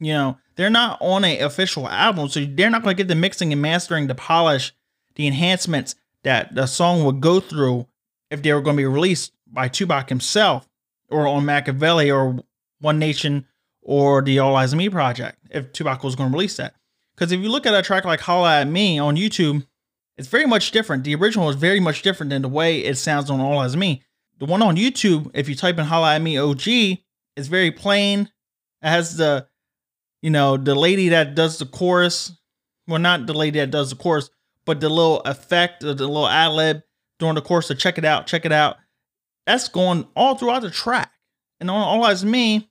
You 0.00 0.14
know, 0.14 0.38
they're 0.56 0.70
not 0.70 0.96
on 1.02 1.22
an 1.24 1.42
official 1.42 1.86
album, 1.86 2.30
so 2.30 2.46
they're 2.46 2.70
not 2.70 2.82
going 2.82 2.96
to 2.96 3.02
get 3.02 3.08
the 3.08 3.14
mixing 3.14 3.52
and 3.52 3.60
mastering, 3.60 4.06
the 4.06 4.14
polish, 4.14 4.72
the 5.16 5.26
enhancements 5.26 5.96
that 6.24 6.54
the 6.54 6.66
song 6.66 7.04
would 7.04 7.20
go 7.20 7.40
through 7.40 7.86
if 8.30 8.42
they 8.42 8.52
were 8.52 8.60
going 8.60 8.76
to 8.76 8.82
be 8.82 8.86
released 8.86 9.32
by 9.46 9.68
Tupac 9.68 10.08
himself 10.08 10.68
or 11.08 11.26
on 11.26 11.44
Makaveli 11.44 12.14
or 12.14 12.42
One 12.80 12.98
Nation 12.98 13.46
or 13.82 14.22
the 14.22 14.38
All 14.38 14.54
Eyez 14.54 14.72
on 14.72 14.78
Me 14.78 14.88
project 14.88 15.38
if 15.50 15.72
Tupac 15.72 16.02
was 16.02 16.16
going 16.16 16.30
to 16.30 16.34
release 16.34 16.56
that. 16.56 16.74
Because 17.14 17.30
if 17.30 17.40
you 17.40 17.48
look 17.48 17.66
at 17.66 17.74
a 17.74 17.82
track 17.82 18.04
like 18.04 18.20
Holla 18.20 18.60
at 18.60 18.68
Me 18.68 18.98
on 18.98 19.16
YouTube, 19.16 19.66
it's 20.16 20.28
very 20.28 20.46
much 20.46 20.70
different. 20.70 21.04
The 21.04 21.14
original 21.14 21.48
is 21.48 21.56
very 21.56 21.80
much 21.80 22.02
different 22.02 22.30
than 22.30 22.42
the 22.42 22.48
way 22.48 22.80
it 22.80 22.96
sounds 22.96 23.30
on 23.30 23.40
All 23.40 23.60
Eyez 23.60 23.74
on 23.74 23.78
Me. 23.78 24.02
The 24.38 24.46
one 24.46 24.62
on 24.62 24.76
YouTube, 24.76 25.30
if 25.34 25.48
you 25.48 25.54
type 25.54 25.78
in 25.78 25.84
Holla 25.84 26.16
at 26.16 26.22
Me 26.22 26.38
OG, 26.38 26.66
it's 27.36 27.48
very 27.48 27.70
plain. 27.70 28.30
It 28.82 28.88
has 28.88 29.16
the, 29.16 29.46
you 30.22 30.30
know, 30.30 30.56
the 30.56 30.74
lady 30.74 31.10
that 31.10 31.34
does 31.34 31.58
the 31.58 31.66
chorus. 31.66 32.32
Well, 32.86 32.98
not 32.98 33.26
the 33.26 33.34
lady 33.34 33.60
that 33.60 33.70
does 33.70 33.90
the 33.90 33.96
chorus, 33.96 34.28
but 34.66 34.80
the 34.80 34.88
little 34.88 35.20
effect, 35.20 35.80
the 35.80 35.94
little 35.94 36.28
ad 36.28 36.52
lib 36.52 36.82
during 37.18 37.34
the 37.34 37.42
course 37.42 37.70
of 37.70 37.78
check 37.78 37.98
it 37.98 38.04
out, 38.04 38.26
check 38.26 38.44
it 38.44 38.52
out, 38.52 38.76
that's 39.46 39.68
going 39.68 40.06
all 40.16 40.36
throughout 40.36 40.62
the 40.62 40.70
track. 40.70 41.10
And 41.60 41.70
on 41.70 41.80
All 41.80 42.02
Eyez 42.04 42.24
Me, 42.24 42.68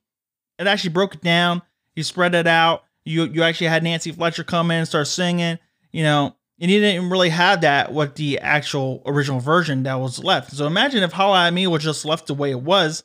it 0.59 0.67
actually 0.67 0.91
broke 0.91 1.15
it 1.15 1.21
down. 1.21 1.61
You 1.95 2.03
spread 2.03 2.35
it 2.35 2.47
out. 2.47 2.83
You 3.05 3.25
you 3.25 3.43
actually 3.43 3.67
had 3.67 3.83
Nancy 3.83 4.11
Fletcher 4.11 4.43
come 4.43 4.71
in 4.71 4.79
and 4.79 4.87
start 4.87 5.07
singing. 5.07 5.59
You 5.91 6.03
know, 6.03 6.35
And 6.59 6.71
you 6.71 6.79
didn't 6.79 7.09
really 7.09 7.29
have 7.29 7.61
that 7.61 7.93
with 7.93 8.15
the 8.15 8.39
actual 8.39 9.01
original 9.05 9.39
version 9.39 9.83
that 9.83 9.99
was 9.99 10.23
left. 10.23 10.51
So 10.51 10.65
imagine 10.65 11.03
if 11.03 11.11
How 11.11 11.31
I 11.31 11.49
Me 11.51 11.67
was 11.67 11.83
just 11.83 12.05
left 12.05 12.27
the 12.27 12.33
way 12.33 12.51
it 12.51 12.61
was. 12.61 13.03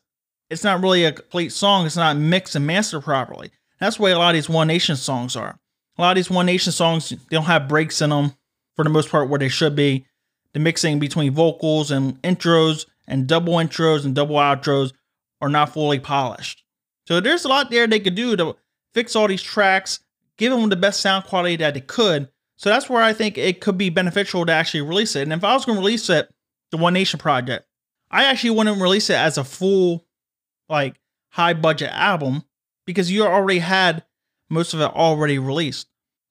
It's 0.50 0.64
not 0.64 0.82
really 0.82 1.04
a 1.04 1.12
complete 1.12 1.52
song. 1.52 1.84
It's 1.84 1.96
not 1.96 2.16
mixed 2.16 2.56
and 2.56 2.66
mastered 2.66 3.04
properly. 3.04 3.50
That's 3.80 3.96
the 3.96 4.02
way 4.02 4.12
a 4.12 4.18
lot 4.18 4.30
of 4.30 4.34
these 4.34 4.48
One 4.48 4.68
Nation 4.68 4.96
songs 4.96 5.36
are. 5.36 5.58
A 5.98 6.00
lot 6.00 6.12
of 6.12 6.16
these 6.16 6.30
One 6.30 6.46
Nation 6.46 6.72
songs, 6.72 7.10
they 7.10 7.16
don't 7.30 7.44
have 7.44 7.68
breaks 7.68 8.00
in 8.00 8.10
them 8.10 8.34
for 8.78 8.84
the 8.84 8.90
most 8.90 9.10
part 9.10 9.28
where 9.28 9.40
they 9.40 9.48
should 9.48 9.74
be. 9.74 10.06
The 10.52 10.60
mixing 10.60 11.00
between 11.00 11.32
vocals 11.32 11.90
and 11.90 12.22
intros 12.22 12.86
and 13.08 13.26
double 13.26 13.54
intros 13.54 14.04
and 14.04 14.14
double 14.14 14.36
outros 14.36 14.92
are 15.40 15.48
not 15.48 15.72
fully 15.72 15.98
polished. 15.98 16.62
So 17.08 17.18
there's 17.18 17.44
a 17.44 17.48
lot 17.48 17.72
there 17.72 17.88
they 17.88 17.98
could 17.98 18.14
do 18.14 18.36
to 18.36 18.54
fix 18.94 19.16
all 19.16 19.26
these 19.26 19.42
tracks, 19.42 19.98
give 20.36 20.52
them 20.52 20.68
the 20.68 20.76
best 20.76 21.00
sound 21.00 21.24
quality 21.24 21.56
that 21.56 21.74
they 21.74 21.80
could. 21.80 22.28
So 22.54 22.70
that's 22.70 22.88
where 22.88 23.02
I 23.02 23.12
think 23.12 23.36
it 23.36 23.60
could 23.60 23.78
be 23.78 23.90
beneficial 23.90 24.46
to 24.46 24.52
actually 24.52 24.82
release 24.82 25.16
it. 25.16 25.22
And 25.22 25.32
if 25.32 25.42
I 25.42 25.54
was 25.54 25.64
going 25.64 25.76
to 25.76 25.80
release 25.80 26.08
it, 26.08 26.32
the 26.70 26.76
One 26.76 26.92
Nation 26.92 27.18
project, 27.18 27.66
I 28.12 28.26
actually 28.26 28.50
wouldn't 28.50 28.80
release 28.80 29.10
it 29.10 29.16
as 29.16 29.38
a 29.38 29.44
full, 29.44 30.06
like, 30.68 31.00
high 31.30 31.54
budget 31.54 31.90
album 31.90 32.44
because 32.86 33.10
you 33.10 33.24
already 33.24 33.58
had 33.58 34.04
most 34.48 34.72
of 34.72 34.80
it 34.80 34.94
already 34.94 35.40
released. 35.40 35.88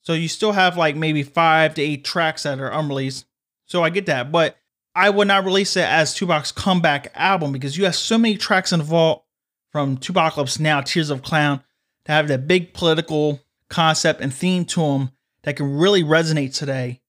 So 0.08 0.14
you 0.14 0.30
still 0.30 0.54
have 0.54 0.78
like 0.78 0.96
maybe 0.96 1.22
five 1.22 1.74
to 1.74 1.82
eight 1.82 2.06
tracks 2.06 2.44
that 2.44 2.62
are 2.62 2.72
unreleased. 2.72 3.26
So 3.66 3.84
I 3.84 3.90
get 3.90 4.06
that. 4.06 4.32
But 4.32 4.56
I 4.96 5.10
would 5.10 5.28
not 5.28 5.44
release 5.44 5.76
it 5.76 5.84
as 5.84 6.14
Tupac's 6.14 6.54
comeback 6.54 7.12
album 7.14 7.52
because 7.52 7.78
you 7.78 7.84
have 7.84 7.94
so 7.94 8.18
many 8.18 8.38
tracks 8.38 8.72
in 8.72 8.80
the 8.80 8.86
vault 8.86 9.26
from 9.70 9.98
Tupacalypse 9.98 10.62
Now, 10.62 10.80
Tears 10.80 11.10
of 11.10 11.24
Clown, 11.24 11.62
to 12.06 12.12
have 12.14 12.30
that 12.30 12.48
big 12.48 12.74
political 12.74 13.42
concept 13.70 14.22
and 14.22 14.34
theme 14.34 14.64
to 14.64 14.80
them 14.80 15.12
that 15.44 15.58
can 15.58 15.78
really 15.78 16.04
resonate 16.04 16.56
today. 16.56 17.02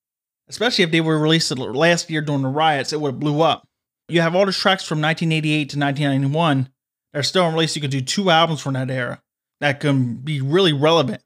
Especially 0.48 0.82
if 0.82 0.90
they 0.90 1.00
were 1.00 1.20
released 1.20 1.56
last 1.56 2.10
year 2.10 2.20
during 2.20 2.42
the 2.42 2.48
riots, 2.48 2.92
it 2.92 3.00
would 3.00 3.12
have 3.12 3.20
blew 3.20 3.42
up. 3.42 3.68
You 4.08 4.22
have 4.22 4.34
all 4.34 4.44
the 4.44 4.50
tracks 4.50 4.82
from 4.82 5.00
1988 5.00 5.68
to 5.70 5.78
1991 5.78 6.68
that 7.12 7.20
are 7.20 7.22
still 7.22 7.46
unreleased. 7.46 7.76
You 7.76 7.82
could 7.82 7.92
do 7.92 8.00
two 8.00 8.28
albums 8.28 8.60
from 8.60 8.74
that 8.74 8.90
era 8.90 9.22
that 9.60 9.78
can 9.78 10.14
be 10.14 10.40
really 10.40 10.72
relevant. 10.72 11.22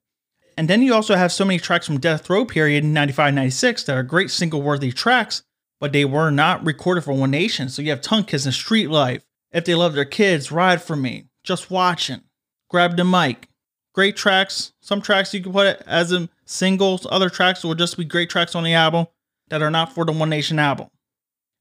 And 0.57 0.69
then 0.69 0.83
you 0.83 0.95
also 0.95 1.15
have 1.15 1.33
so 1.33 1.45
many 1.45 1.59
tracks 1.59 1.87
from 1.87 2.01
Death 2.01 2.29
Row 2.29 2.45
period 2.45 2.85
in 2.85 2.93
95, 2.93 3.35
96 3.35 3.85
that 3.85 3.97
are 3.97 4.03
great 4.03 4.31
single 4.31 4.63
worthy 4.63 4.93
tracks, 4.93 5.43
but 5.81 5.93
they 5.93 6.05
were 6.05 6.31
not 6.31 6.65
recorded 6.65 7.05
for 7.05 7.13
One 7.13 7.31
Nation. 7.31 7.69
So 7.69 7.83
you 7.83 7.91
have 7.91 8.01
Tongue 8.01 8.25
Kiss 8.25 8.45
and 8.45 8.55
Street 8.55 8.89
Life, 8.89 9.25
If 9.51 9.65
They 9.65 9.75
Love 9.75 9.95
Their 9.95 10.05
Kids, 10.05 10.53
Ride 10.53 10.83
For 10.83 10.97
Me, 10.97 11.27
Just 11.45 11.71
Watching, 11.71 12.23
Grab 12.69 12.97
the 12.97 13.05
Mic. 13.05 13.49
Great 13.95 14.17
tracks. 14.17 14.73
Some 14.81 15.03
tracks 15.03 15.35
you 15.35 15.43
can 15.43 15.53
put 15.53 15.67
it 15.67 15.83
as 15.87 16.13
in 16.13 16.31
singles, 16.45 17.07
other 17.11 17.29
tracks 17.29 17.63
will 17.63 17.75
just 17.75 17.97
be 17.97 18.05
great 18.05 18.31
tracks 18.31 18.55
on 18.55 18.65
the 18.65 18.75
album 18.75 19.07
that 19.49 19.63
are 19.63 19.71
not 19.71 19.93
for 19.95 20.05
the 20.05 20.13
One 20.13 20.31
Nation 20.31 20.59
album. 20.59 20.89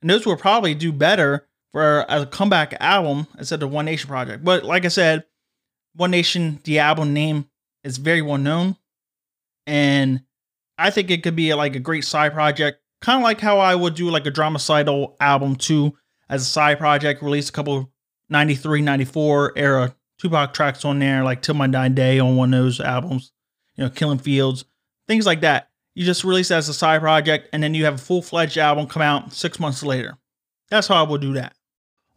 And 0.01 0.09
those 0.09 0.25
will 0.25 0.37
probably 0.37 0.73
do 0.73 0.91
better 0.91 1.47
for 1.71 2.05
a 2.09 2.25
comeback 2.25 2.75
album 2.79 3.27
instead 3.37 3.63
of 3.63 3.71
One 3.71 3.85
Nation 3.85 4.07
project. 4.07 4.43
But 4.43 4.63
like 4.63 4.85
I 4.85 4.89
said, 4.89 5.25
One 5.95 6.11
Nation, 6.11 6.59
the 6.63 6.79
album 6.79 7.13
name 7.13 7.49
is 7.83 7.97
very 7.97 8.21
well 8.21 8.37
known. 8.37 8.77
And 9.67 10.21
I 10.77 10.89
think 10.89 11.11
it 11.11 11.23
could 11.23 11.35
be 11.35 11.53
like 11.53 11.75
a 11.75 11.79
great 11.79 12.03
side 12.03 12.33
project, 12.33 12.81
kind 13.01 13.17
of 13.17 13.23
like 13.23 13.39
how 13.39 13.59
I 13.59 13.75
would 13.75 13.95
do 13.95 14.09
like 14.09 14.25
a 14.25 14.31
Dramacydal 14.31 15.15
album 15.19 15.55
too 15.55 15.95
as 16.29 16.41
a 16.41 16.45
side 16.45 16.79
project, 16.79 17.21
release 17.21 17.49
a 17.49 17.51
couple 17.51 17.91
93, 18.29 18.81
94 18.81 19.53
era 19.55 19.95
Tupac 20.17 20.53
tracks 20.53 20.85
on 20.85 20.99
there, 20.99 21.23
like 21.23 21.41
Till 21.41 21.55
My 21.55 21.67
Dying 21.67 21.93
Day 21.93 22.19
on 22.19 22.35
one 22.35 22.53
of 22.53 22.63
those 22.63 22.79
albums, 22.79 23.31
you 23.75 23.83
know, 23.83 23.89
Killing 23.89 24.19
Fields, 24.19 24.65
things 25.07 25.25
like 25.25 25.41
that. 25.41 25.69
You 25.95 26.05
just 26.05 26.23
release 26.23 26.51
as 26.51 26.69
a 26.69 26.73
side 26.73 27.01
project, 27.01 27.49
and 27.51 27.61
then 27.61 27.73
you 27.73 27.85
have 27.85 27.95
a 27.95 27.97
full 27.97 28.21
fledged 28.21 28.57
album 28.57 28.87
come 28.87 29.01
out 29.01 29.33
six 29.33 29.59
months 29.59 29.83
later. 29.83 30.17
That's 30.69 30.87
how 30.87 31.03
I 31.03 31.07
would 31.07 31.21
do 31.21 31.33
that. 31.33 31.53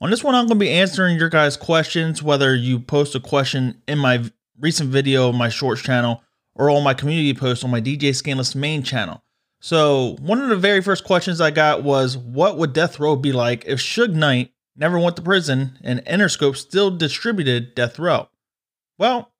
On 0.00 0.10
this 0.10 0.22
one, 0.22 0.34
I'm 0.34 0.46
going 0.46 0.58
to 0.58 0.64
be 0.64 0.70
answering 0.70 1.18
your 1.18 1.28
guys' 1.28 1.56
questions, 1.56 2.22
whether 2.22 2.54
you 2.54 2.78
post 2.78 3.14
a 3.14 3.20
question 3.20 3.82
in 3.88 3.98
my 3.98 4.22
recent 4.60 4.90
video 4.90 5.28
on 5.28 5.36
my 5.36 5.48
shorts 5.48 5.82
channel 5.82 6.22
or 6.54 6.70
on 6.70 6.82
my 6.82 6.94
community 6.94 7.34
post 7.34 7.64
on 7.64 7.70
my 7.70 7.80
DJ 7.80 8.10
Skandalous 8.10 8.54
main 8.54 8.82
channel. 8.82 9.22
So, 9.60 10.16
one 10.20 10.42
of 10.42 10.50
the 10.50 10.56
very 10.56 10.82
first 10.82 11.04
questions 11.04 11.40
I 11.40 11.50
got 11.50 11.82
was 11.82 12.18
what 12.18 12.58
would 12.58 12.72
Death 12.72 13.00
Row 13.00 13.16
be 13.16 13.32
like 13.32 13.64
if 13.66 13.78
Suge 13.78 14.12
Knight 14.12 14.52
never 14.76 14.98
went 14.98 15.16
to 15.16 15.22
prison 15.22 15.78
and 15.82 16.04
Interscope 16.04 16.56
still 16.56 16.90
distributed 16.90 17.74
Death 17.74 17.98
Row? 17.98 18.28
Well, 18.98 19.32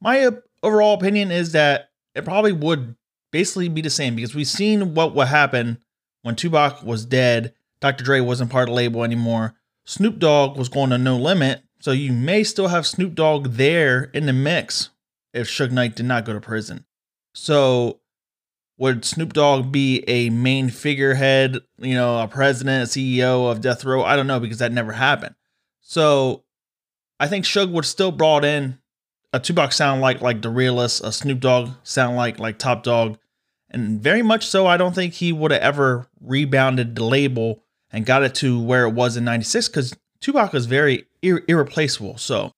my 0.00 0.30
overall 0.62 0.94
opinion 0.94 1.30
is 1.30 1.52
that 1.52 1.90
it 2.14 2.24
probably 2.24 2.52
would 2.52 2.94
basically 3.32 3.68
be 3.68 3.80
the 3.80 3.90
same 3.90 4.14
because 4.14 4.34
we've 4.34 4.46
seen 4.46 4.94
what 4.94 5.14
would 5.14 5.28
happen 5.28 5.78
when 6.22 6.36
Tupac 6.36 6.82
was 6.84 7.04
dead, 7.04 7.52
Dr. 7.80 8.04
Dre 8.04 8.20
wasn't 8.20 8.50
part 8.50 8.68
of 8.68 8.74
the 8.74 8.76
label 8.76 9.02
anymore, 9.02 9.54
Snoop 9.84 10.18
Dogg 10.18 10.56
was 10.56 10.68
going 10.68 10.90
to 10.90 10.98
No 10.98 11.16
Limit, 11.16 11.62
so 11.80 11.90
you 11.90 12.12
may 12.12 12.44
still 12.44 12.68
have 12.68 12.86
Snoop 12.86 13.14
Dogg 13.14 13.48
there 13.48 14.04
in 14.14 14.26
the 14.26 14.32
mix 14.32 14.90
if 15.34 15.48
Suge 15.48 15.72
Knight 15.72 15.96
did 15.96 16.06
not 16.06 16.24
go 16.24 16.32
to 16.32 16.40
prison. 16.40 16.86
So 17.34 18.00
would 18.78 19.04
Snoop 19.04 19.32
Dogg 19.32 19.70
be 19.70 20.02
a 20.08 20.30
main 20.30 20.70
figurehead, 20.70 21.58
you 21.78 21.94
know, 21.94 22.20
a 22.20 22.28
president, 22.28 22.88
a 22.88 22.98
CEO 22.98 23.50
of 23.50 23.60
Death 23.60 23.84
Row? 23.84 24.02
I 24.02 24.16
don't 24.16 24.26
know 24.26 24.40
because 24.40 24.58
that 24.58 24.72
never 24.72 24.92
happened. 24.92 25.34
So 25.80 26.44
I 27.20 27.26
think 27.26 27.44
Suge 27.44 27.70
would 27.70 27.84
still 27.84 28.12
brought 28.12 28.44
in 28.44 28.78
a 29.32 29.40
Tupac 29.40 29.72
sound 29.72 30.00
like 30.00 30.20
like 30.20 30.42
the 30.42 30.48
realist, 30.48 31.02
a 31.04 31.12
Snoop 31.12 31.40
Dogg 31.40 31.70
sound 31.82 32.16
like 32.16 32.38
like 32.38 32.58
Top 32.58 32.84
Dog, 32.84 33.18
and 33.68 34.00
very 34.00 34.22
much 34.22 34.46
so. 34.46 34.66
I 34.66 34.76
don't 34.76 34.94
think 34.94 35.14
he 35.14 35.32
would 35.32 35.50
have 35.50 35.60
ever 35.60 36.06
rebounded 36.20 36.94
the 36.94 37.04
label 37.04 37.62
and 37.90 38.06
got 38.06 38.22
it 38.22 38.34
to 38.36 38.60
where 38.60 38.86
it 38.86 38.92
was 38.92 39.16
in 39.16 39.24
'96 39.24 39.68
because 39.68 39.96
Tupac 40.20 40.52
was 40.52 40.66
very 40.66 41.06
ir- 41.20 41.42
irreplaceable. 41.48 42.16
So 42.16 42.52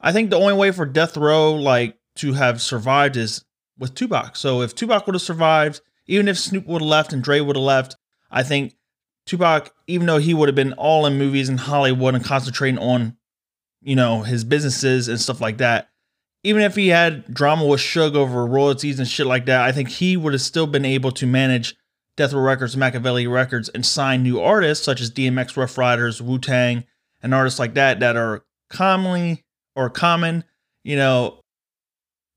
I 0.00 0.12
think 0.12 0.30
the 0.30 0.38
only 0.38 0.54
way 0.54 0.72
for 0.72 0.84
Death 0.84 1.16
Row 1.16 1.54
like 1.54 1.96
to 2.20 2.34
have 2.34 2.60
survived 2.60 3.16
is 3.16 3.44
with 3.78 3.94
Tupac. 3.94 4.36
So 4.36 4.60
if 4.62 4.74
Tupac 4.74 5.06
would 5.06 5.14
have 5.14 5.22
survived, 5.22 5.80
even 6.06 6.28
if 6.28 6.38
Snoop 6.38 6.66
would 6.66 6.82
have 6.82 6.88
left 6.88 7.12
and 7.12 7.22
Dre 7.22 7.40
would 7.40 7.56
have 7.56 7.64
left, 7.64 7.96
I 8.30 8.42
think 8.42 8.74
Tupac, 9.26 9.72
even 9.86 10.06
though 10.06 10.18
he 10.18 10.34
would 10.34 10.48
have 10.48 10.56
been 10.56 10.74
all 10.74 11.06
in 11.06 11.18
movies 11.18 11.48
in 11.48 11.56
Hollywood 11.56 12.14
and 12.14 12.24
concentrating 12.24 12.78
on, 12.78 13.16
you 13.80 13.96
know, 13.96 14.22
his 14.22 14.44
businesses 14.44 15.08
and 15.08 15.20
stuff 15.20 15.40
like 15.40 15.58
that, 15.58 15.88
even 16.42 16.62
if 16.62 16.74
he 16.74 16.88
had 16.88 17.32
drama 17.32 17.66
with 17.66 17.80
Suge 17.80 18.14
over 18.14 18.46
royalties 18.46 18.98
and 18.98 19.08
shit 19.08 19.26
like 19.26 19.46
that, 19.46 19.62
I 19.62 19.72
think 19.72 19.88
he 19.88 20.16
would 20.16 20.32
have 20.32 20.42
still 20.42 20.66
been 20.66 20.84
able 20.84 21.12
to 21.12 21.26
manage 21.26 21.74
Death 22.16 22.32
Row 22.32 22.42
Records, 22.42 22.76
Makaveli 22.76 23.30
Records, 23.30 23.68
and 23.70 23.84
sign 23.84 24.22
new 24.22 24.40
artists 24.40 24.84
such 24.84 25.00
as 25.00 25.10
DMX, 25.10 25.56
Ruff 25.56 25.78
Ryders, 25.78 26.20
Wu 26.20 26.38
Tang, 26.38 26.84
and 27.22 27.34
artists 27.34 27.58
like 27.58 27.74
that 27.74 28.00
that 28.00 28.16
are 28.16 28.44
commonly 28.68 29.44
or 29.74 29.88
common, 29.90 30.44
you 30.82 30.96
know, 30.96 31.39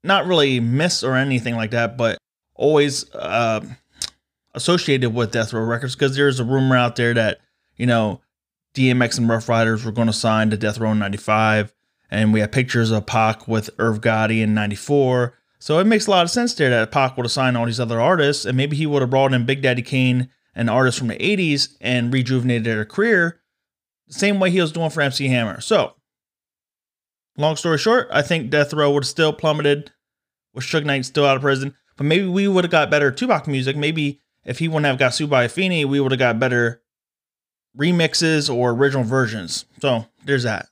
not 0.03 0.25
really 0.25 0.59
miss 0.59 1.03
or 1.03 1.15
anything 1.15 1.55
like 1.55 1.71
that, 1.71 1.97
but 1.97 2.17
always 2.55 3.09
uh, 3.13 3.61
associated 4.53 5.13
with 5.13 5.31
Death 5.31 5.53
Row 5.53 5.63
Records 5.63 5.95
because 5.95 6.15
there's 6.15 6.39
a 6.39 6.45
rumor 6.45 6.75
out 6.75 6.95
there 6.95 7.13
that 7.13 7.39
you 7.77 7.85
know 7.85 8.21
DMX 8.73 9.17
and 9.17 9.29
Ruff 9.29 9.49
Ryders 9.49 9.85
were 9.85 9.91
going 9.91 10.07
to 10.07 10.13
sign 10.13 10.49
to 10.49 10.57
Death 10.57 10.77
Row 10.77 10.91
in 10.91 10.99
'95, 10.99 11.73
and 12.11 12.33
we 12.33 12.41
have 12.41 12.51
pictures 12.51 12.91
of 12.91 13.05
Pac 13.05 13.47
with 13.47 13.69
Irv 13.79 14.01
Gotti 14.01 14.41
in 14.41 14.53
'94. 14.53 15.33
So 15.59 15.79
it 15.79 15.87
makes 15.87 16.07
a 16.07 16.11
lot 16.11 16.25
of 16.25 16.31
sense 16.31 16.53
there 16.55 16.69
that 16.69 16.91
Pac 16.91 17.15
would 17.15 17.25
have 17.25 17.31
signed 17.31 17.55
all 17.55 17.65
these 17.65 17.79
other 17.79 18.01
artists, 18.01 18.45
and 18.45 18.57
maybe 18.57 18.75
he 18.75 18.85
would 18.85 19.01
have 19.01 19.09
brought 19.09 19.33
in 19.33 19.45
Big 19.45 19.61
Daddy 19.61 19.81
Kane 19.81 20.29
and 20.53 20.69
artists 20.69 20.99
from 20.99 21.07
the 21.07 21.17
'80s 21.17 21.75
and 21.79 22.13
rejuvenated 22.13 22.65
their 22.65 22.85
career, 22.85 23.39
the 24.07 24.13
same 24.13 24.39
way 24.39 24.51
he 24.51 24.61
was 24.61 24.71
doing 24.71 24.89
for 24.89 25.01
MC 25.01 25.27
Hammer. 25.27 25.61
So 25.61 25.95
long 27.37 27.55
story 27.55 27.77
short, 27.77 28.07
I 28.11 28.21
think 28.21 28.49
Death 28.49 28.73
Row 28.73 28.91
would 28.91 29.03
have 29.03 29.09
still 29.09 29.33
plummeted 29.33 29.91
with 30.53 30.65
Suge 30.65 30.85
Knight 30.85 31.05
still 31.05 31.25
out 31.25 31.35
of 31.35 31.41
prison. 31.41 31.75
But 31.97 32.05
maybe 32.05 32.25
we 32.25 32.47
would 32.47 32.63
have 32.63 32.71
got 32.71 32.89
better 32.89 33.11
Tupac 33.11 33.47
music. 33.47 33.75
Maybe 33.75 34.19
if 34.45 34.59
he 34.59 34.67
wouldn't 34.67 34.85
have 34.85 34.97
got 34.97 35.13
sued 35.13 35.29
by 35.29 35.47
Afeni, 35.47 35.85
we 35.85 35.99
would 35.99 36.11
have 36.11 36.19
got 36.19 36.39
better 36.39 36.81
remixes 37.77 38.53
or 38.53 38.71
original 38.71 39.03
versions. 39.03 39.65
So 39.81 40.05
there's 40.25 40.43
that. 40.43 40.67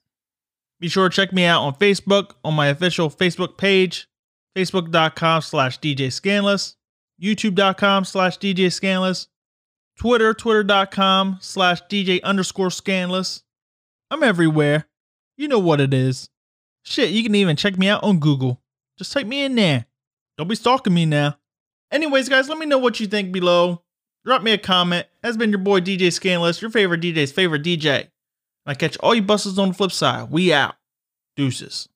Be 0.79 0.87
sure 0.87 1.09
to 1.09 1.15
check 1.15 1.31
me 1.31 1.45
out 1.45 1.61
on 1.61 1.75
Facebook 1.75 2.31
on 2.43 2.55
my 2.55 2.67
official 2.67 3.09
Facebook 3.09 3.57
page, 3.57 4.07
facebook.com 4.55 5.41
slash 5.43 5.79
DJ 5.79 6.07
Skandalous, 6.07 6.75
youtube.com 7.21 8.03
slash 8.03 8.39
DJ 8.39 8.65
Skandalous, 8.67 9.27
Twitter, 9.97 10.33
twitter.com 10.33 11.37
slash 11.39 11.81
DJ 11.83 12.21
underscore 12.23 12.69
Skandalous. 12.69 13.43
I'm 14.09 14.23
everywhere. 14.23 14.87
You 15.37 15.47
know 15.47 15.59
what 15.59 15.79
it 15.79 15.93
is. 15.93 16.30
Shit, 16.83 17.11
you 17.11 17.23
can 17.23 17.35
even 17.35 17.55
check 17.55 17.77
me 17.77 17.87
out 17.87 18.03
on 18.03 18.19
Google. 18.19 18.61
Just 18.97 19.11
type 19.13 19.27
me 19.27 19.43
in 19.43 19.55
there. 19.55 19.85
Don't 20.37 20.47
be 20.47 20.55
stalking 20.55 20.93
me 20.93 21.05
now. 21.05 21.37
Anyways, 21.91 22.29
guys, 22.29 22.49
let 22.49 22.57
me 22.57 22.65
know 22.65 22.77
what 22.77 22.99
you 22.99 23.07
think 23.07 23.31
below. 23.31 23.83
Drop 24.25 24.43
me 24.43 24.51
a 24.51 24.57
comment. 24.57 25.07
Has 25.23 25.37
been 25.37 25.49
your 25.49 25.59
boy 25.59 25.81
DJ 25.81 26.07
Skandalous, 26.07 26.61
your 26.61 26.71
favorite 26.71 27.01
DJ's 27.01 27.31
favorite 27.31 27.63
DJ. 27.63 28.09
I 28.65 28.73
catch 28.75 28.97
all 28.97 29.15
you 29.15 29.21
busters 29.21 29.57
on 29.57 29.69
the 29.69 29.73
flip 29.73 29.91
side. 29.91 30.29
We 30.31 30.53
out. 30.53 30.75
Deuces. 31.35 31.89